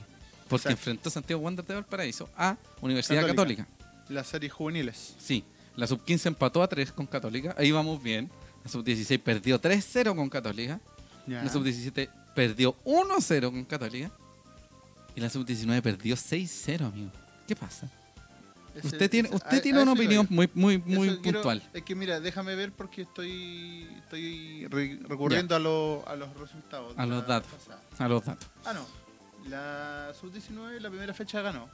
[0.50, 0.70] Porque Exacto.
[0.90, 3.64] enfrentó Santiago Wander de Valparaíso a Universidad Católica.
[3.64, 4.04] Católica.
[4.08, 5.14] Las series juveniles.
[5.18, 5.44] Sí,
[5.76, 7.54] la sub-15 empató a 3 con Católica.
[7.56, 8.28] Ahí vamos bien.
[8.64, 10.80] La sub-16 perdió 3-0 con Católica.
[11.26, 11.42] Ya.
[11.44, 14.10] La sub-17 perdió 1-0 con Católica.
[15.14, 17.10] Y la sub-19 perdió 6-0, amigo.
[17.46, 17.88] ¿Qué pasa?
[18.82, 21.62] Usted tiene, usted a- tiene a una opinión muy, muy, muy Eso quiero- puntual.
[21.74, 26.94] es que mira, déjame ver porque estoy estoy re- recurriendo a, lo- a los resultados.
[26.96, 27.50] A los datos.
[27.52, 27.82] pasada.
[27.98, 28.48] A los datos.
[28.64, 28.86] Ah, no.
[29.48, 31.68] La sub-19, la primera fecha ganó.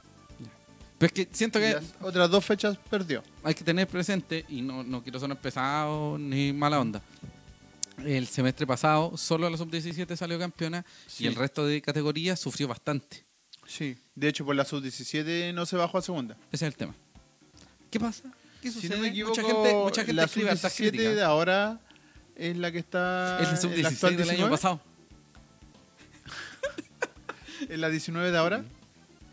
[0.97, 3.21] Pero es que siento Y que las otras dos fechas perdió.
[3.43, 7.01] hay que tener presente, y no, no quiero sonar pesado ni mala onda.
[8.03, 11.23] El semestre pasado solo la sub-17 salió campeona Sí.
[11.23, 13.25] y el resto de categorías sufrió bastante.
[13.67, 13.97] Sí.
[14.15, 16.35] De hecho, por la sub-17 no se bajó a segunda.
[16.51, 16.95] Ese es el tema.
[17.91, 18.23] ¿Qué pasa?
[18.61, 18.95] ¿Qué Si sucede?
[18.95, 21.15] no me equivoco, mucha gente, mucha gente la escribe hartas sub-17 críticas.
[21.15, 21.79] de ahora
[22.35, 23.39] es la que está.
[23.39, 24.51] Es la en sub-16 actual del año 19.
[24.51, 24.81] pasado.
[27.69, 28.63] ¿Es la 19 de ahora?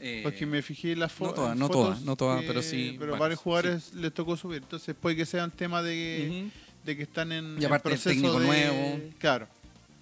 [0.00, 2.42] Eh, Porque me fijé en las fo- no todas, en no fotos todas, no todas,
[2.44, 4.62] pero sí Pero varios, varios jugadores les tocó subir.
[4.62, 6.50] Entonces puede que sea un tema de,
[6.84, 9.00] de que están en, Y en aparte el proceso técnico de- nuevo.
[9.18, 9.48] Claro.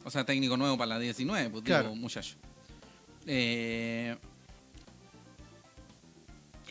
[0.04, 1.90] O sea, técnico nuevo para la 19, pues Claro.
[1.90, 2.34] digo, muchacho.
[3.26, 4.16] Eh,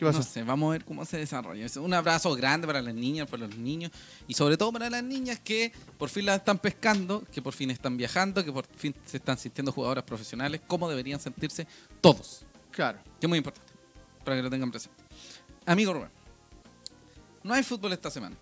[0.02, 0.18] ¿Qué pasó?
[0.18, 1.64] No sé, vamos a ver cómo se desarrolla.
[1.64, 3.92] Es un abrazo grande para las niñas, para los niños
[4.26, 7.70] y sobre todo para las niñas que por fin las están pescando, que por fin
[7.70, 11.66] están viajando, que por fin se están sintiendo jugadoras profesionales, como deberían sentirse
[12.00, 12.44] todos.
[12.72, 12.98] Claro.
[13.20, 13.72] Que es muy importante,
[14.24, 15.02] para que lo tengan presente.
[15.66, 16.10] Amigo Rubén,
[17.44, 18.34] no hay fútbol esta semana.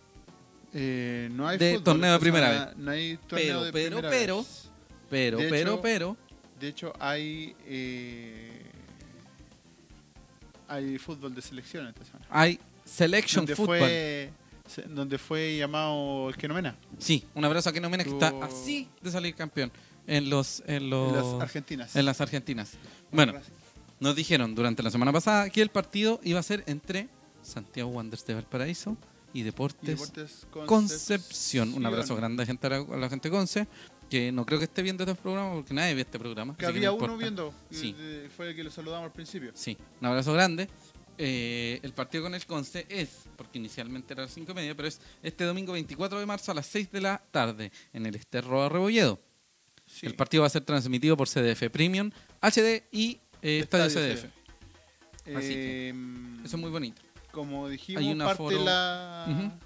[0.72, 3.96] Eh, no hay De fútbol torneo de primera semana, No hay torneo Pero, de pero,
[3.96, 4.70] primera pero, vez.
[5.10, 6.16] pero, De pero, hecho, pero,
[6.60, 7.54] De hecho, hay.
[7.66, 8.69] eh,
[10.70, 12.26] hay fútbol de selección esta semana.
[12.30, 13.78] hay Selection Donde Football.
[13.78, 14.30] fue,
[14.88, 16.76] donde fue llamado el que nomena.
[16.98, 19.70] Sí, un abrazo a Keno Mena que está así de salir campeón
[20.06, 21.94] en los en los Las argentinas.
[21.96, 22.72] en las argentinas.
[23.12, 23.34] Bueno,
[24.00, 27.08] nos dijeron durante la semana pasada que el partido iba a ser entre
[27.42, 28.96] Santiago Wanderers de Valparaíso
[29.32, 31.74] y Y Deportes, Deportes Concepción.
[31.74, 33.66] Un abrazo grande a, gente, a la gente de Conce,
[34.10, 36.56] que no creo que esté viendo este programa porque nadie ve este programa.
[36.56, 37.54] Que había no uno viendo.
[37.70, 37.92] Sí.
[37.92, 39.52] de- Fue el que lo saludamos al principio.
[39.54, 40.68] Sí, un abrazo grande.
[41.22, 44.74] Eh, el partido con el Conce es, porque inicialmente era a las 5 y media,
[44.74, 48.14] pero es este domingo 24 de marzo a las 6 de la tarde en el
[48.16, 49.20] Esterro Rebolledo.
[49.86, 50.06] Sí.
[50.06, 54.24] El partido va a ser transmitido por CDF Premium, HD y eh, Estadio, Estadio CDF.
[55.36, 55.94] Así que, Eh,
[56.44, 57.02] Eso es muy bonito.
[57.32, 59.58] Como dijimos, Hay un parte, la,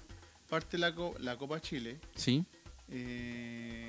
[0.49, 1.99] parte la, co- la Copa Chile.
[2.15, 2.43] Sí.
[2.89, 3.84] eh,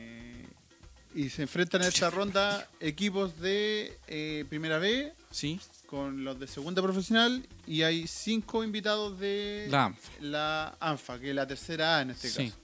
[1.16, 5.58] y se enfrentan en esta ronda equipos de eh, Primera B Sí.
[5.86, 10.10] con los de Segunda Profesional y hay cinco invitados de La ANFA.
[10.20, 12.50] la ANFA, que es la tercera A en este Sí.
[12.50, 12.58] caso.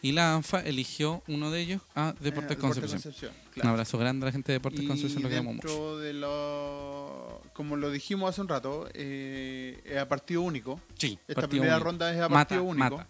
[0.00, 3.32] Y la ANFA eligió uno de ellos a Deportes Eh, Concepción.
[3.46, 3.70] Un claro.
[3.70, 5.98] abrazo grande a la gente de Deportes Y Concepción, lo queremos mucho.
[5.98, 10.80] de lo, como lo dijimos hace un rato, eh, es a partido único.
[10.96, 11.84] Sí, Esta primera único.
[11.84, 12.96] ronda es a Mata, partido único.
[12.96, 13.06] mata.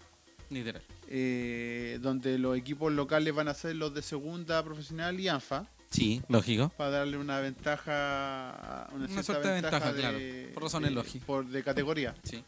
[0.49, 0.81] Literal.
[1.11, 6.21] Eh, donde los equipos locales van a ser los de segunda profesional y ANFA Sí,
[6.29, 6.69] lógico.
[6.77, 10.17] para darle una ventaja una, Una cierta suerte de ventaja, de- claro,
[10.53, 11.25] por razones de- lógicas.
[11.25, 12.43] por de categoría Sí.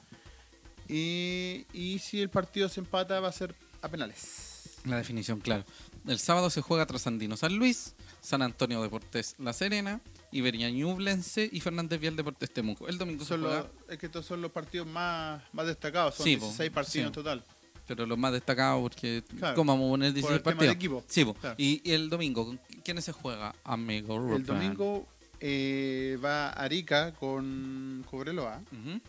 [0.87, 5.63] y, y si el partido se empata va a ser a penales La definición, claro.
[6.07, 10.01] El sábado se juega Trasandino San Luis, San Antonio Deportes La Serena,
[10.31, 12.87] Iberia Ñublense y Fernández Vial Deportes Temuco.
[12.87, 16.15] El domingo se Son los- juega, es que estos son los partidos más, más destacados
[16.15, 16.99] son Sí, po, 16 partidos sí.
[17.07, 17.43] en total
[17.95, 20.55] pero los más destacados porque Claro, ¿cómo vamos a poner por 16 el tema de
[20.67, 20.75] partidos?
[20.75, 21.25] equipo Sí.
[21.39, 21.55] Claro.
[21.57, 23.53] y, y el domingo, ¿con ¿quiénes se juega?
[23.63, 24.43] Amigo el Rupan.
[24.45, 25.07] domingo
[25.39, 28.99] eh, va Arica con Cobreloa Ujú.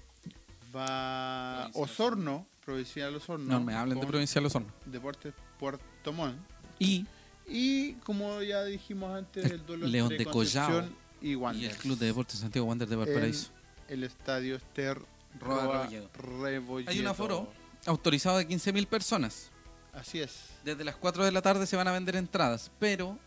[0.75, 1.85] va Provincial.
[1.85, 4.69] Osorno Provincial Osorno No me hablen de Provincial Osorno.
[4.87, 6.37] Deportes Puerto Montt
[6.79, 7.07] Y,
[7.47, 10.85] Y como ya dijimos antes, El el duelo León entre de Collao
[11.21, 13.51] y y el Club de Deportes Santiago Wander de Valparaíso.
[13.89, 14.99] El estadio Ester
[15.39, 15.89] Roa.
[16.19, 16.91] Rebolledo.
[16.91, 17.49] Hay un aforo
[17.87, 19.51] autorizado de 15.000 personas.
[19.93, 20.45] Así es.
[20.65, 23.19] Desde las 4 de la tarde se van a vender entradas, pero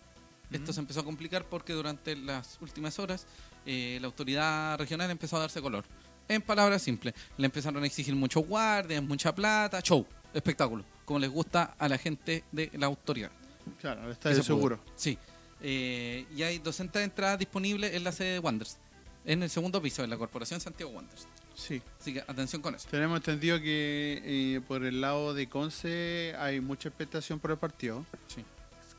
[0.51, 3.27] esto se empezó a complicar porque durante las últimas horas
[3.65, 5.85] eh, la autoridad regional empezó a darse color.
[6.27, 10.83] En palabras simples, le empezaron a exigir muchos guardias, mucha plata, show, espectáculo.
[11.05, 13.31] como les gusta a la gente de la autoridad.
[13.79, 14.43] Claro, se pudo.
[14.43, 14.79] seguro.
[14.95, 15.17] Sí.
[15.61, 18.77] Eh, y hay 200 entradas disponibles en la sede de Wanderers,
[19.23, 21.27] en el segundo piso, en la Corporación Santiago Wanderers.
[21.55, 21.81] Sí.
[21.99, 22.87] Así que atención con eso.
[22.89, 28.05] Tenemos entendido que eh, por el lado de Conce hay mucha expectación por el partido.
[28.27, 28.43] Sí.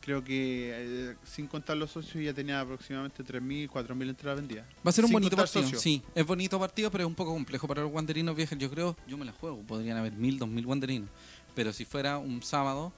[0.01, 4.67] Creo que eh, sin contar los socios ya tenía aproximadamente 3.000, 4.000 entradas vendidas.
[4.87, 5.79] Va a ser un Sin bonito partido.
[5.79, 8.57] Sí, es bonito partido, pero es un poco complejo para los wanderinos viejos.
[8.57, 9.61] Yo creo, yo me la juego.
[9.63, 11.11] Podrían haber mil, dos mil wanderinos.
[11.57, 12.93] Pero si fuera un sábado,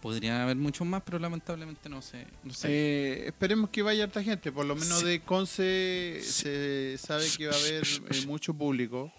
[0.00, 2.26] podrían haber muchos más, pero lamentablemente no sé.
[2.44, 2.68] No sé.
[2.70, 5.06] Eh, esperemos que vaya harta gente, por lo menos Sí.
[5.06, 9.12] de Conce se sabe que va a haber eh, mucho público.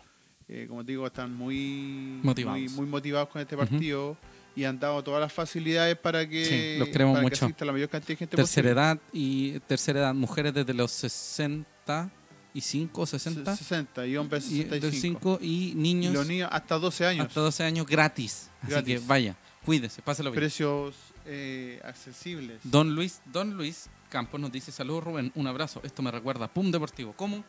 [0.48, 2.60] Eh, como te digo, están muy Motivados.
[2.60, 4.18] muy, muy motivados con este partido
[4.56, 7.46] y han dado todas las facilidades para que, Sí, los queremos para que mucho.
[7.46, 8.82] asista la mayor cantidad de gente tercera posible.
[8.82, 15.38] edad y tercera edad, mujeres desde los 65, 60 60 y hombres y, 65.
[15.38, 17.28] 65 y Y niños los niños hasta 12 años.
[17.28, 18.50] hasta 12 años gratis.
[18.62, 20.40] Así que vaya, cuídese, pásalo bien.
[20.42, 20.96] Precios
[21.26, 22.60] eh, accesibles.
[22.64, 25.82] Don Luis, Don Luis Campos nos dice, saludos Rubén, un abrazo.
[25.84, 27.14] Esto me recuerda a Pum Deportivo.
[27.14, 27.44] ¿Cómo?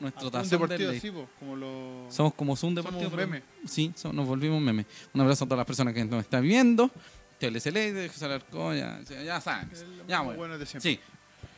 [0.00, 2.06] Nuestro tazón deportivo, del- sí, po, como lo...
[2.10, 3.10] Somos como Zoom Somos Deportivo.
[3.16, 3.42] pero- meme.
[3.66, 4.84] Sí, so- nos volvimos meme.
[5.14, 6.90] Un abrazo a todas las personas que nos están viendo.
[7.38, 9.70] TLCL, de José Alarcón, ya, ya saben.
[10.08, 10.38] Ya, bueno.
[10.38, 10.90] bueno de siempre.
[10.92, 11.00] Sí.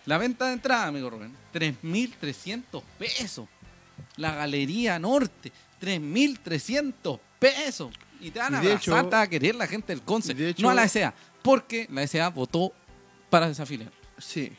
[0.07, 3.49] La venta de entrada, amigo Rubén, 3.300 pesos.
[4.17, 7.93] La Galería Norte, 3.300 pesos.
[8.21, 10.03] Y te van a Y de abrazar, hecho- te va a querer la gente del
[10.03, 10.33] Conce.
[10.33, 12.73] y de hecho- no a la SA, porque la SA votó
[13.31, 13.93] para desafiliar.
[14.19, 14.53] Sí,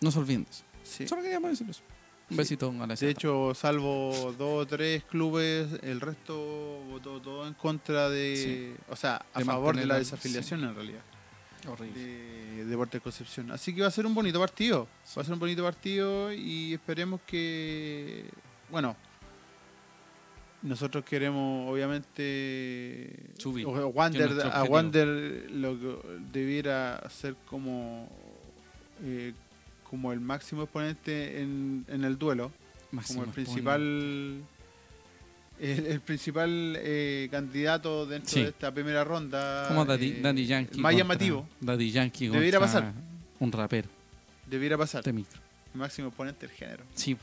[0.00, 0.64] No se olviden eso.
[0.82, 1.06] sí.
[1.08, 1.82] Solo queríamos decir eso.
[2.28, 2.36] Un Sí.
[2.38, 3.06] besito a la SA.
[3.06, 8.74] De hecho, salvo dos o tres clubes, el resto votó todo en contra de...
[8.88, 11.00] O sea, a De favor de la desafiliación en realidad.
[11.68, 12.00] horrible.
[12.00, 13.50] de Deportes Concepción.
[13.50, 14.88] Así que va a ser un bonito partido.
[15.16, 18.24] Va a ser un bonito partido y esperemos que.
[18.70, 18.96] Bueno.
[20.62, 23.14] Nosotros queremos, obviamente.
[23.38, 23.66] Subir.
[23.66, 24.64] o- Wander, a.
[24.64, 25.96] Wander lo que
[26.32, 28.08] debiera ser como.
[29.02, 29.32] eh,
[29.88, 32.50] como el máximo exponente en, en el duelo.
[32.90, 33.80] Máximo como el principal.
[35.58, 38.42] El, el principal eh, candidato dentro Sí.
[38.42, 39.66] de esta primera ronda.
[39.68, 40.78] Como Daddy, eh, Daddy Yankee.
[40.80, 41.48] Más llamativo.
[41.60, 42.92] Daddy Yankee Debiera pasar.
[43.38, 43.88] Un rapero
[44.46, 45.02] Debiera pasar.
[45.02, 45.40] de micro.
[45.72, 46.84] El máximo exponente del género.
[46.94, 47.16] Sí.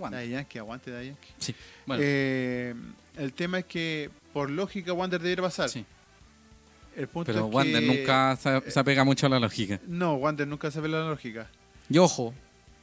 [0.00, 0.28] Wander.
[0.28, 1.28] Yankee, aguante Daddy Yankee.
[1.38, 1.54] Sí.
[1.86, 2.74] Bueno, Eh,
[3.16, 5.68] el tema es que, por lógica, Wander debiera pasar.
[5.68, 5.84] sí.
[6.96, 9.80] El punto Pero es Wander que- nunca se, se apega mucho a la lógica.
[9.86, 11.48] No, Wander nunca sabe la lógica.
[11.88, 12.34] Y ojo,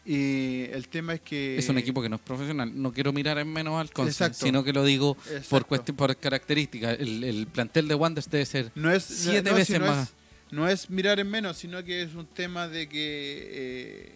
[0.05, 1.57] Y el tema es que.
[1.57, 2.71] es un equipo que no es profesional.
[2.81, 5.67] No quiero mirar en menos al Conce, sino que lo digo por Exacto.
[5.67, 6.97] cuestión, por características.
[6.97, 10.07] El, el plantel de Wander debe ser No es, siete no, veces si no más.
[10.07, 10.13] Es,
[10.51, 13.49] no es mirar en menos, sino que es un tema de que.
[13.51, 14.11] eh,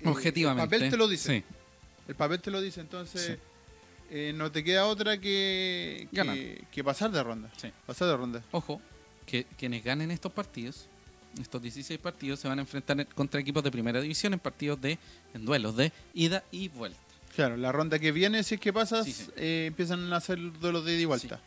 [0.00, 0.62] eh, objetivamente.
[0.76, 1.40] El papel te lo dice.
[1.40, 1.44] Sí.
[2.08, 3.26] El papel te lo dice, entonces.
[3.26, 3.34] Sí.
[4.10, 6.34] eh, no te queda otra que, Ganar.
[6.36, 7.50] que, que pasar de ronda.
[7.56, 7.70] Sí.
[7.86, 8.42] Pasar de ronda.
[8.50, 8.80] Ojo,
[9.26, 10.86] que quienes ganen estos partidos,
[11.40, 14.80] estos 16 partidos, se van a enfrentar en- contra equipos de primera división en partidos
[14.80, 14.98] de,
[15.34, 16.98] en duelos de ida y vuelta.
[17.34, 20.84] Claro, la ronda que viene, si es que pasas, Sí, eh, empiezan a hacer duelos
[20.84, 21.40] de ida y vuelta.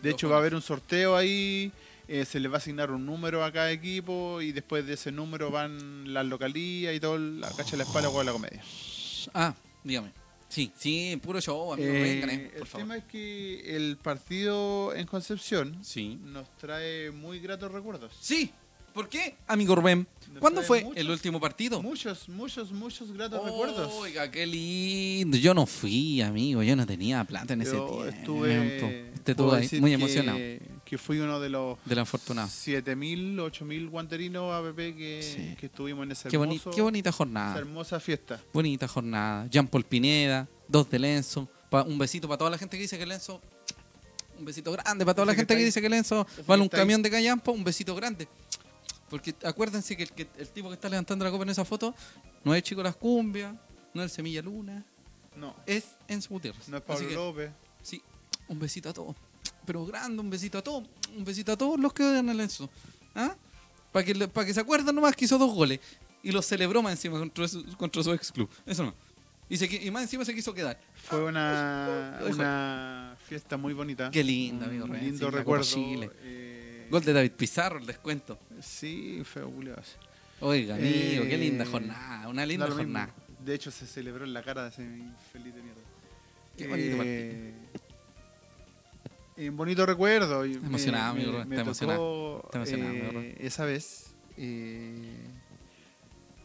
[0.00, 1.70] De hecho, va a haber un sorteo ahí,
[2.08, 5.12] eh, se les va a asignar un número a cada equipo y después de ese
[5.12, 8.62] número van las localías y todo, la cacha de la espalda o la comedia.
[9.34, 9.54] Ah,
[9.86, 10.12] dígame.
[10.48, 11.88] Sí, sí, puro show, amigo.
[11.92, 12.82] Eh, vengan, eh, por el favor.
[12.86, 16.18] tema es que el partido en Concepción Sí.
[16.22, 18.12] nos trae muy gratos recuerdos.
[18.20, 18.52] Sí.
[18.96, 20.06] ¿Por qué, amigo Rubén?
[20.40, 21.82] ¿Cuándo fue muchos- el último partido?
[21.82, 23.92] Muchos, muchos, muchos gratos recuerdos.
[23.92, 25.36] Oiga, qué lindo.
[25.36, 26.62] Yo no fui, amigo.
[26.62, 28.06] Yo no tenía plata en ese tiempo.
[28.06, 30.38] estuve, ahí muy que- emocionado
[30.86, 32.48] Que fui uno de los del afortunado.
[32.48, 35.56] 7.000, 8.000 guanterinos APP que, Sí.
[35.60, 37.58] que estuvimos en ese Qué, hermoso, qué bonita esa jornada.
[37.58, 38.40] hermosa fiesta.
[38.54, 39.46] Bonita jornada.
[39.50, 41.50] Jean Paul Pineda, dos de Lenzo.
[41.86, 43.42] un besito para toda la gente que dice que Lenzo.
[44.38, 47.10] Un besito grande para toda la gente que dice que Lenzo vale un camión de
[47.10, 47.52] Callampo.
[47.52, 48.28] Un besito grande.
[49.08, 51.94] Porque acuérdense que el, que el tipo que está levantando la copa en esa foto
[52.44, 53.54] no es Chico Las Cumbias,
[53.94, 54.84] no es el Semilla Luna,
[55.36, 56.68] No, es Enzo Gutiérrez.
[56.68, 57.50] no es Pablo que, López.
[57.82, 58.02] Sí,
[58.48, 59.14] un besito a todos.
[59.64, 60.84] Pero grande, un besito a todos.
[61.16, 62.68] Un besito a todos los que odian al Enzo.
[63.14, 63.34] ¿Ah?
[63.92, 65.80] Para que, pa' que se acuerden nomás que hizo dos goles.
[66.22, 68.48] Y los celebró más encima contra su, contra su ex club.
[68.66, 68.94] Eso no.
[69.48, 70.80] Y, se y más encima se quiso quedar.
[71.04, 72.34] Fue una, dejo.
[72.34, 74.10] una fiesta muy bonita.
[74.10, 75.64] Qué linda, Un amigo sí, Lindo recuerdo.
[75.64, 76.10] Chile.
[76.22, 76.55] eh,
[76.90, 78.38] Gol de David Pizarro, el descuento.
[78.60, 79.76] Sí, fue Julio.
[80.40, 82.28] Oiga, amigo, qué Eh, linda jornada.
[82.28, 82.82] Una linda mismo.
[82.82, 83.12] jornada.
[83.44, 85.80] De hecho, se celebró en la cara de ese infeliz de mierda.
[86.56, 86.96] Qué bonito
[89.38, 90.42] Eh, Un bonito recuerdo.
[90.44, 91.98] me- emocionado, me- amigo me está emocionado.
[91.98, 93.36] tocó, Está emocionado, eh.
[93.40, 95.14] Esa vez eh,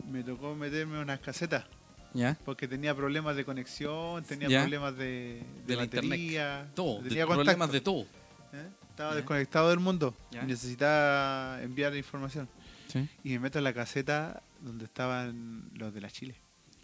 [0.10, 1.66] me tocó meterme unas casetas
[2.14, 2.38] ¿Ya?
[2.44, 4.62] porque tenía problemas de conexión, tenía Ya.
[4.62, 6.10] problemas de, de Del internet.
[6.12, 7.02] batería, Todo.
[7.02, 8.02] de- tenía problemas de todo.
[8.54, 8.68] ¿eh?
[8.92, 9.16] Estaba Ya.
[9.18, 10.16] desconectado del mundo.
[10.32, 10.44] Ya.
[10.44, 12.48] Necesitaba enviar información.
[12.88, 13.08] Sí.
[13.24, 16.36] Y me meto en la caseta donde estaban los de la Chile.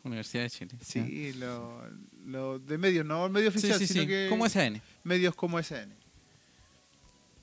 [0.03, 0.71] Universidad de Chile.
[0.81, 1.83] Sí, los
[2.25, 4.81] lo de medios, no el medio Sí, oficial, sí, sino que Como SN.
[5.03, 5.93] medios como SN.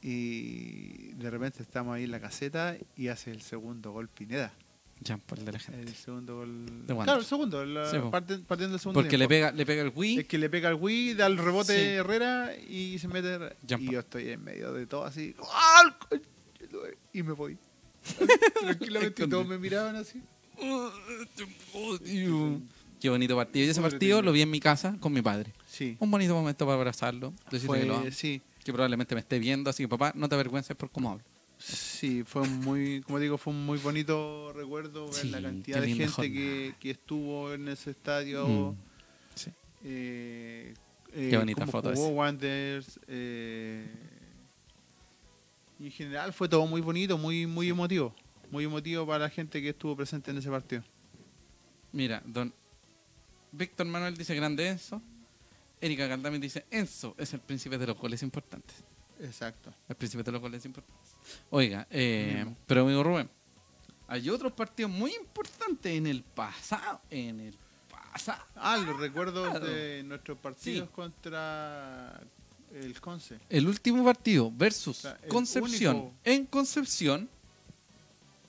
[0.02, 4.52] Y de repente estamos ahí en la caseta y hace el segundo gol Pineda.
[5.00, 5.80] Jean Paul de la gente.
[5.82, 6.86] El segundo gol.
[6.86, 8.10] De claro, el segundo, la- Sí, po.
[8.10, 9.00] parte- partiendo del segundo.
[9.00, 10.20] Porque le pega, le pega el Wii.
[10.20, 11.84] Es que le pega al Wii, da el rebote Sí.
[11.96, 13.38] Herrera y se mete.
[13.66, 13.94] Jean y Paul.
[13.94, 15.34] yo estoy en medio de todo así.
[15.52, 16.22] ¡Ah, el
[17.12, 17.58] Y me voy.
[18.60, 20.22] Tranquilamente y todos me miraban así.
[23.00, 23.66] Qué bonito partido.
[23.66, 25.52] Y ese partido lo vi en mi casa con mi padre.
[25.66, 25.96] Sí.
[26.00, 27.34] Un bonito momento para abrazarlo.
[27.50, 28.02] Decirle que lo amo.
[28.04, 29.68] Fue, sí, Que probablemente me esté viendo.
[29.70, 31.24] Así que papá, no te avergüences por cómo hablo.
[31.64, 35.80] Sí, fue un muy, como digo, fue un muy bonito recuerdo ver Sí, la cantidad
[35.80, 38.46] de gente que, que estuvo en ese estadio.
[38.46, 38.76] Mm.
[39.34, 39.50] Sí.
[39.84, 40.74] Eh,
[41.12, 42.14] Qué bonita cómo foto jugó esa.
[42.14, 43.86] Wanderers, eh,
[45.80, 48.14] en general fue todo muy bonito, muy muy emotivo.
[48.50, 50.82] Muy emotivo para la gente que estuvo presente en ese partido.
[51.92, 52.52] Mira, don
[53.52, 55.00] Víctor Manuel dice grande Enzo.
[55.80, 58.84] Erika Galdame dice Enzo es el príncipe de los goles importantes.
[59.20, 59.72] Exacto.
[59.88, 61.12] El príncipe de los goles importantes.
[61.50, 63.28] Oiga, eh, pero amigo Rubén,
[64.08, 67.00] hay otros partidos muy importantes en el pasado.
[67.10, 67.54] En el
[67.88, 68.42] pasado.
[68.56, 70.94] Ah, los recuerdos de nuestros partidos Sí.
[70.94, 72.20] contra
[72.72, 73.38] el Conce.
[73.48, 77.28] El último partido versus O sea, el Concepción único- en Concepción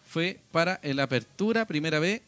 [0.07, 2.21] fue para el Apertura Primera B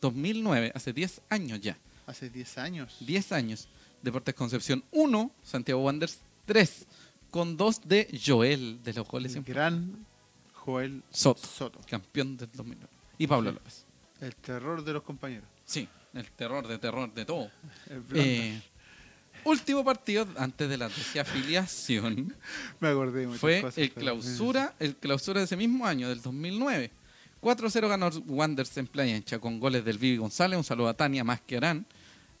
[0.00, 1.76] 2009, hace 10 años ya.
[2.06, 2.96] Hace 10 años.
[3.00, 3.68] 10 años.
[4.02, 6.86] Deportes Concepción 1, Santiago Wanderers 3,
[7.30, 10.06] con 2 de Joel de los goles El en gran
[10.54, 11.80] Joel Soto, Soto.
[11.88, 12.88] campeón del 2009.
[13.18, 13.52] Y Pablo.
[13.52, 13.84] López.
[14.20, 15.48] El terror de los compañeros.
[15.64, 17.50] Sí, el terror de terror de todo.
[18.14, 18.60] Eh,
[19.44, 22.34] último partido antes de la desafiliación
[22.80, 26.90] Me acordé fue cosas, el pero- clausura, el clausura de ese mismo año, del 2009.
[27.40, 31.24] 4-0 ganó Wanderers en Playa Ancha con goles del Vivi González, un saludo a Tania
[31.24, 31.86] Masquerán,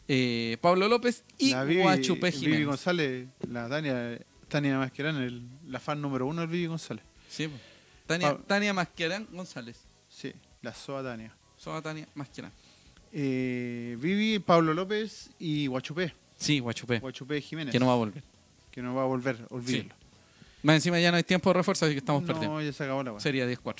[0.08, 2.66] eh, Pablo López y Vivi- Guachupé Vivi Jiménez.
[2.66, 4.18] González, la Tania,
[4.50, 7.02] Tania Masquerán, el, la fan número uno del Vivi González.
[7.28, 7.48] Sí.
[8.06, 9.78] Tania, Pab- Tania Masquerán González.
[10.08, 10.32] Sí,
[10.62, 11.34] la SOA Tania.
[11.56, 12.52] Soa Tania Masquerán.
[13.12, 16.12] Eh, Vivi, Pablo López y Guachupé.
[16.36, 17.72] Sí, Guachupé, Guachupé Jiménez.
[17.72, 18.22] que no va a volver.
[18.70, 19.94] que no va a volver, olvídelo.
[20.62, 22.60] Más encima ya no hay tiempo de refuerzo, así que estamos no, perdiendo.
[22.60, 23.20] ya se acabó la weá.
[23.20, 23.76] Sería 10-4.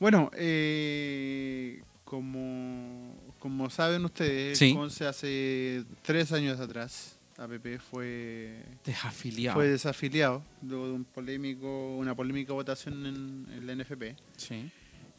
[0.00, 4.74] Bueno, eh, como, como saben ustedes, Sí.
[4.74, 9.56] Conce hace tres años atrás, APP fue, Desafiliado.
[9.56, 14.16] fue desafiliado luego de un polémico, una polémica votación en, en la NFP.
[14.36, 14.70] Sí.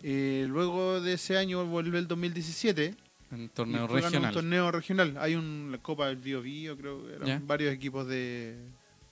[0.03, 2.95] Eh, luego de ese año vuelve el 2017
[3.31, 4.29] En y torneo regional.
[4.29, 5.17] un torneo regional.
[5.19, 8.55] Hay un, la Copa del Bio Bio, creo que eran varios equipos de,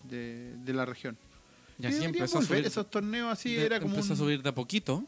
[0.04, 1.18] de, de la región.
[1.78, 2.66] Y así empezó a subir.
[2.66, 5.04] esos torneos así, de- era como empezó a un- subir de a poquito.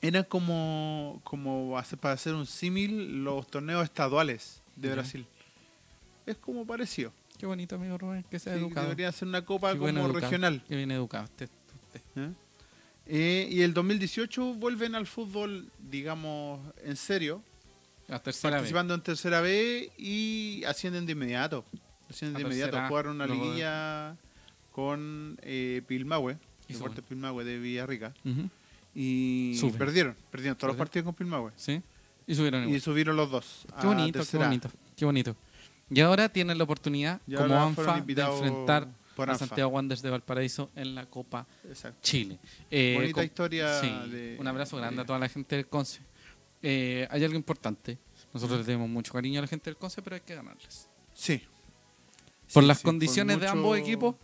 [0.00, 4.92] Era como, como para hacer un símil los torneos estaduales de.
[4.92, 5.26] Brasil.
[6.28, 7.12] Es como parecido.
[7.38, 8.86] Qué bonito, amigo Rubén, que sea Sí, educado.
[8.88, 10.62] debería ser una copa Qué como regional.
[10.68, 11.48] Qué bien educado usted.
[11.86, 12.00] usted.
[12.16, 12.32] ¿eh?
[13.06, 17.42] Eh, y el 2018 vuelven al fútbol, digamos, en serio,
[18.08, 18.58] La tercera vez.
[18.60, 21.64] participando en tercera B y ascienden de inmediato.
[22.10, 22.70] Ascienden A de inmediato.
[22.72, 24.16] tercera, Jugaron una liguilla
[24.72, 26.36] con eh, Pilmahue,
[26.68, 27.04] Deportes.
[27.04, 28.12] Pilmahue de Villarrica.
[28.24, 28.50] Ujú.
[28.94, 29.78] Y Suben.
[29.78, 31.52] perdieron, perdieron todos los partidos con Pilmahue.
[31.56, 31.80] Sí.
[32.26, 32.76] Y subieron igual.
[32.76, 33.64] Y subieron los dos.
[33.80, 34.40] Qué a bonito, qué A.
[34.40, 34.70] bonito.
[34.96, 35.36] Qué bonito.
[35.90, 39.34] Y ahora tienen la oportunidad, Y como ANFA, de enfrentar a.
[39.36, 41.98] Santiago Wanderers de Valparaíso en la Copa Exacto.
[42.02, 42.38] Chile.
[42.70, 45.66] Eh, Bonita con- historia Sí, de- un abrazo grande de- a toda la gente del
[45.66, 46.00] Conce.
[46.62, 47.98] Eh, hay algo importante.
[48.32, 50.88] Nosotros le tenemos mucho cariño a la gente del Conce, pero hay que ganarles.
[51.14, 51.42] Sí.
[52.52, 54.14] Por Sí, las sí, condiciones de mucho- ambos equipos,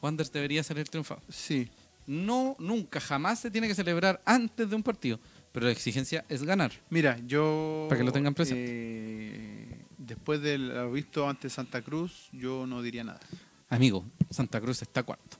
[0.00, 1.22] Wanderers debería ser el triunfador.
[1.28, 1.68] Sí.
[2.06, 5.20] No, nunca, jamás se tiene que celebrar antes de un partido,
[5.52, 6.72] pero la exigencia es ganar.
[6.88, 7.84] Mira, yo.
[7.90, 8.64] Para que lo tengan presente.
[8.66, 9.69] eh,
[10.10, 13.20] después de lo visto ante Santa Cruz, yo no diría nada.
[13.68, 15.36] Amigo, Santa Cruz está cuarto.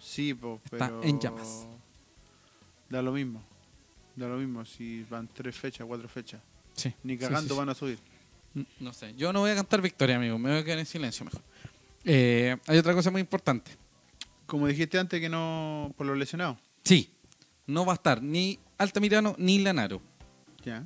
[0.00, 1.02] Sí, po, Está pero.
[1.04, 1.66] en llamas.
[2.90, 3.40] Da lo mismo.
[4.16, 6.40] Da lo mismo si van tres fechas, cuatro fechas.
[6.74, 6.92] Sí.
[7.04, 7.56] Ni cagando sí, sí.
[7.56, 7.98] van a subir.
[8.80, 11.24] No sé, yo no voy a cantar victoria, amigo, me voy a quedar en silencio
[11.24, 11.42] mejor.
[12.04, 13.70] Eh, hay otra cosa muy importante.
[14.46, 15.94] Como dijiste antes, que no.
[15.96, 16.58] por los lesionados.
[16.82, 17.10] Sí,
[17.66, 20.02] no va a estar ni Altamirano ni Lanaro.
[20.64, 20.84] Ya.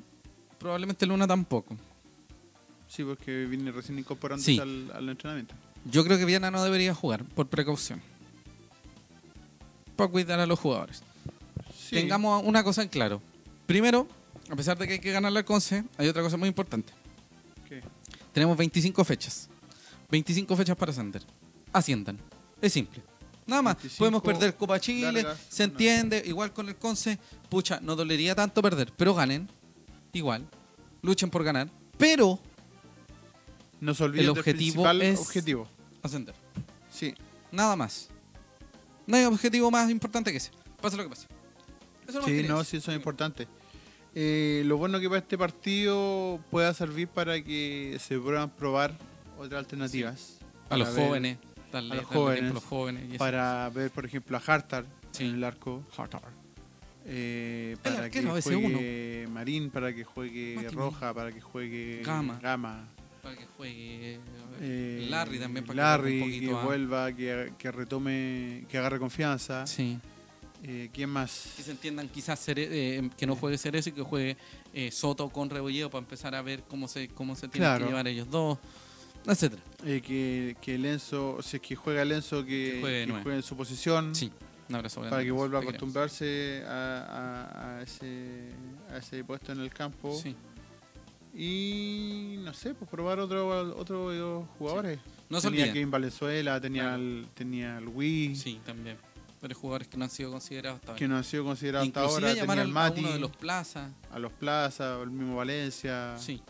[0.59, 1.77] Probablemente Luna tampoco.
[2.89, 4.59] Sí, porque viene recién incorporándose Sí.
[4.59, 5.55] al, al entrenamiento.
[5.85, 8.01] Yo creo que Viana no debería jugar por precaución.
[9.97, 11.03] Para cuidar a los jugadores.
[11.77, 11.97] Sí.
[11.97, 13.21] Tengamos una cosa en claro.
[13.67, 14.07] Primero,
[14.51, 16.93] a pesar de que hay que ganar la Conce, hay otra cosa muy importante.
[17.69, 17.83] ¿Qué?
[18.33, 19.49] Tenemos 25 fechas.
[20.11, 21.23] 25 fechas para ascender.
[21.73, 22.19] Asciendan.
[22.63, 23.03] Es simple.
[23.47, 23.75] Nada más.
[23.77, 25.73] 25 Podemos perder Copa Chile, largas, se no.
[25.73, 26.23] entiende.
[26.27, 27.19] Igual con el Conce,
[27.49, 29.49] pucha, no dolería tanto perder, pero ganen.
[30.13, 30.47] Igual.
[31.03, 31.69] Luchen por ganar.
[31.97, 32.39] Pero
[33.81, 35.69] No se olviden El objetivo es- objetivo.
[36.03, 36.35] ascender.
[36.91, 37.15] Sí.
[37.53, 38.09] Nada más.
[39.07, 40.51] No hay objetivo más importante que ese.
[40.81, 41.27] Pase lo que pase.
[42.07, 43.47] Eso Sí, no, sí, eso es importante.
[44.15, 48.97] Eh, lo bueno que para este partido pueda servir para que se puedan probar
[49.39, 50.39] otras alternativas.
[50.71, 51.39] A los ver- jóvenes.
[51.73, 53.05] Darle, a los jóvenes, a los jóvenes.
[53.05, 53.19] y eso.
[53.19, 55.25] Para ver, por ejemplo, a Hartar Sí.
[55.27, 55.83] en el arco.
[55.97, 56.23] Hartar.
[57.11, 62.39] eh, para que juegue Marín, para que juegue Roja, para que juegue Gama.
[62.43, 62.87] Gama.
[63.23, 64.21] Para que juegue
[64.61, 65.65] eh, Larry también.
[65.67, 69.67] Para Larry, que, un que poquito vuelva, que, que retome, que agarre confianza.
[69.67, 69.99] Sí.
[70.65, 71.53] Eh, ¿Quién más?
[71.57, 74.37] Que se entiendan quizás eh, que no juegue Cerezo y que juegue
[74.75, 77.85] eh, Soto con Rebolledo para empezar a ver cómo se cómo se tienen Claro.
[77.85, 78.59] que llevar ellos dos,
[79.25, 79.63] etcétera.
[79.85, 82.79] Eh, que, que Lenzo, si es que juega Lenzo, que,
[83.23, 84.15] juegue en su posición.
[84.15, 84.33] Sí.
[84.69, 88.51] Un abrazo para que vuelva a acostumbrarse a, a- a ese,
[88.93, 90.15] a ese puesto en el campo.
[90.21, 90.35] Sí.
[91.35, 94.99] Y no sé, pues probar otro, otro de los jugadores.
[95.29, 95.75] No se tenía olviden.
[95.75, 96.97] Kevin Valenzuela, tenía Claro.
[96.97, 98.97] el, tenía el Wii, Sí, también.
[99.41, 101.15] Varios jugadores que no han sido considerados hasta que ahora.
[101.15, 102.29] no ha sido considerado hasta ahora.
[102.35, 103.91] Tenía al- el a Mati, uno de los plazas.
[104.11, 106.17] a los Plaza, el mismo Valencia.
[106.19, 106.43] Sí.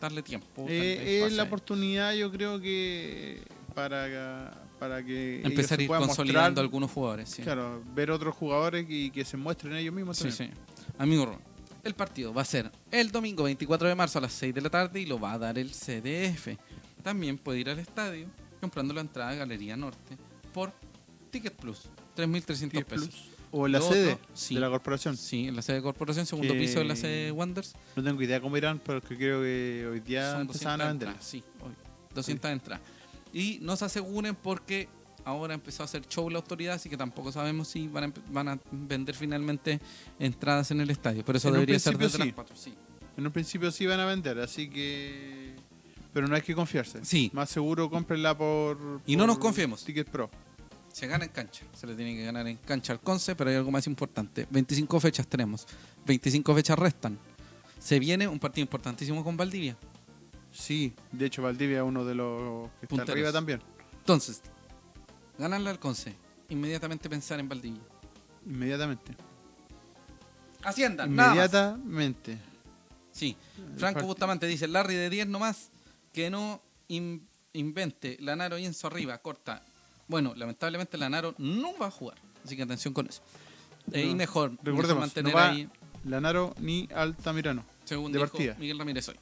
[0.00, 0.64] Darle tiempo.
[0.68, 3.42] Eh, es la oportunidad, yo creo que
[3.74, 7.28] para, para que Empezar a ir consolidando mostrar, algunos jugadores.
[7.30, 7.42] Sí.
[7.42, 10.54] Claro, ver otros jugadores y que se muestren ellos mismos Sí, también.
[10.76, 10.82] sí.
[10.98, 11.40] Amigo Ron,
[11.84, 14.70] el partido va a ser el domingo 24 de marzo a las 6 de la
[14.70, 16.56] tarde y lo va a dar el CDF.
[17.02, 18.26] También puede ir al estadio
[18.60, 20.16] comprando la entrada de Galería Norte
[20.52, 20.72] por
[21.30, 23.08] Ticket Plus, 3.300 10 pesos.
[23.08, 23.30] plus.
[23.52, 24.54] O en la sede sí.
[24.54, 25.16] de la corporación.
[25.16, 27.74] Sí, en la sede de corporación, segundo Que- piso de la sede de Wonders.
[27.96, 31.08] No tengo idea cómo irán, pero creo que hoy día Son 200 empezaban a vender.
[31.08, 31.72] entradas, sí, hoy,
[32.14, 32.82] 200 entradas.
[33.32, 34.88] Y no se aseguren porque
[35.30, 38.48] ahora empezó a hacer show la autoridad, así que tampoco sabemos si van a, van
[38.48, 39.80] a vender finalmente
[40.18, 41.24] entradas en el estadio.
[41.24, 42.24] Pero eso En debería ser desde sí.
[42.24, 42.56] las 4.
[42.56, 42.74] Sí.
[43.16, 45.54] En un principio sí van a vender, así que.
[46.12, 47.04] Pero no hay que confiarse.
[47.04, 47.30] Sí.
[47.32, 49.00] Más seguro cómprenla por.
[49.06, 49.84] Y no por nos confiemos.
[49.84, 50.30] Ticket Pro.
[50.92, 51.64] Se gana en cancha.
[51.72, 54.46] Se le tiene que ganar en cancha al Conce, pero hay algo más importante.
[54.50, 55.66] 25 fechas tenemos.
[56.06, 57.18] 25 fechas restan.
[57.78, 59.76] Se viene un partido importantísimo con Valdivia.
[60.52, 63.60] Sí, de hecho Valdivia es uno de los que está arriba también.
[63.98, 64.42] Entonces,
[65.40, 66.14] ganarle al Conce.
[66.48, 67.80] Inmediatamente pensar en Valdivia.
[68.46, 69.14] Inmediatamente.
[70.62, 71.36] Hacienda, nada más.
[71.36, 72.38] Inmediatamente.
[73.12, 73.36] Sí.
[73.76, 75.70] Franco part- Bustamante dice, Larry de 10 nomás,
[76.12, 78.16] que no in- invente.
[78.20, 79.62] Lanaro y Enzo arriba, corta.
[80.08, 82.18] Bueno, lamentablemente Lanaro no va a jugar.
[82.44, 83.22] Así que atención con eso.
[83.92, 85.68] Eh, No, y mejor, mejor Recordemos, mantener no va ahí,
[86.04, 87.64] Lanaro ni Altamirano.
[87.84, 88.56] según de dijo partida.
[88.58, 89.16] Miguel Ramírez hoy.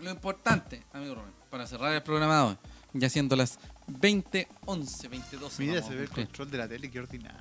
[0.00, 2.56] Lo importante, amigo Rubén, para cerrar el programa de hoy,
[2.92, 5.58] ya siendo las 20, 11, 22.
[5.60, 7.40] Mira, vamos se ve el control de la tele, qué ordinario.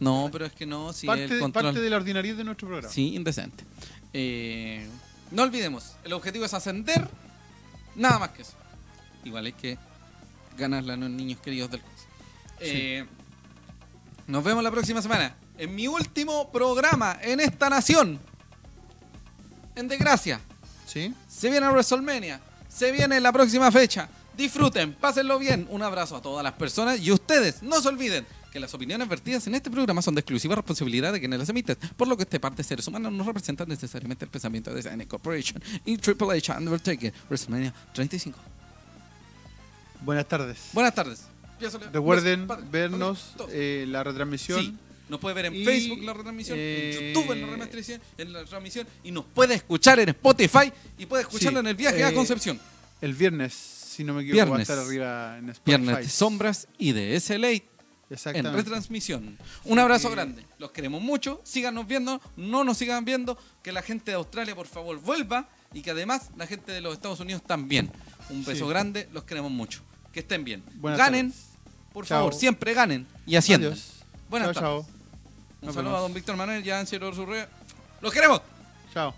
[0.00, 1.64] No, pero es que no, si parte, el control...
[1.64, 2.92] parte de la ordinariedad de nuestro programa.
[2.92, 3.64] Sí, indecente.
[4.12, 4.88] Eh,
[5.30, 7.08] no olvidemos, el objetivo es ascender,
[7.96, 8.54] nada más que eso.
[9.24, 9.76] Igual hay que
[10.56, 12.06] ganarle a los niños queridos del curso.
[12.60, 13.04] Eh,
[14.26, 18.18] nos vemos la próxima semana en mi último programa en esta nación.
[19.74, 20.40] En desgracia.
[20.86, 21.12] ¿Sí?
[21.28, 22.40] Se viene WrestleMania.
[22.68, 24.08] Se viene la próxima fecha.
[24.38, 25.66] Disfruten, pásenlo bien.
[25.68, 29.44] Un abrazo a todas las personas y ustedes no se olviden que las opiniones vertidas
[29.48, 32.38] en este programa son de exclusiva responsabilidad de quienes las emiten, por lo que este
[32.38, 36.52] parte de seres humanos no representan necesariamente el pensamiento de SN Corporation y Triple H
[36.52, 38.38] Undertaker WrestleMania 35.
[40.02, 40.70] Buenas tardes.
[40.72, 41.22] Buenas tardes.
[41.92, 44.60] Recuerden vernos eh, la retransmisión.
[44.60, 44.76] Sí,
[45.08, 48.32] nos puede ver en Y, Facebook la retransmisión, eh, en YouTube en la retransmisión, en
[48.32, 52.04] la transmisión y nos puede escuchar en Spotify y puede escucharlo Sí, en el viaje
[52.04, 52.60] a eh, Concepción.
[53.00, 54.68] El viernes, si no me equivoco, va a Viernes.
[54.70, 55.62] estar arriba en Spotify.
[55.82, 57.50] Viernes de Sombras y de SLA
[58.32, 59.36] en retransmisión.
[59.64, 60.46] Un abrazo grande.
[60.58, 61.40] Los queremos mucho.
[61.44, 62.20] Síganos viendo.
[62.36, 63.36] No nos sigan viendo.
[63.62, 65.48] Que la gente de Australia, por favor, vuelva.
[65.74, 67.90] Y que además la gente de los Estados Unidos también.
[68.30, 68.70] Un beso Sí.
[68.70, 69.08] grande.
[69.12, 69.80] Los queremos mucho.
[70.12, 70.62] Que estén bien.
[70.76, 71.30] Buenas ganen.
[71.32, 71.46] tardes.
[71.92, 72.18] Por Chao.
[72.20, 73.06] favor, siempre ganen.
[73.26, 73.72] Y asciendan.
[73.72, 74.04] Adiós.
[74.30, 74.86] Buenas chao, tardes.
[74.86, 74.94] chao.
[75.60, 76.08] Un Nos saludo a vemos.
[76.08, 77.00] don Víctor Manuel y a Ansel.
[77.00, 78.40] ¡Los queremos!
[78.94, 79.12] Chao.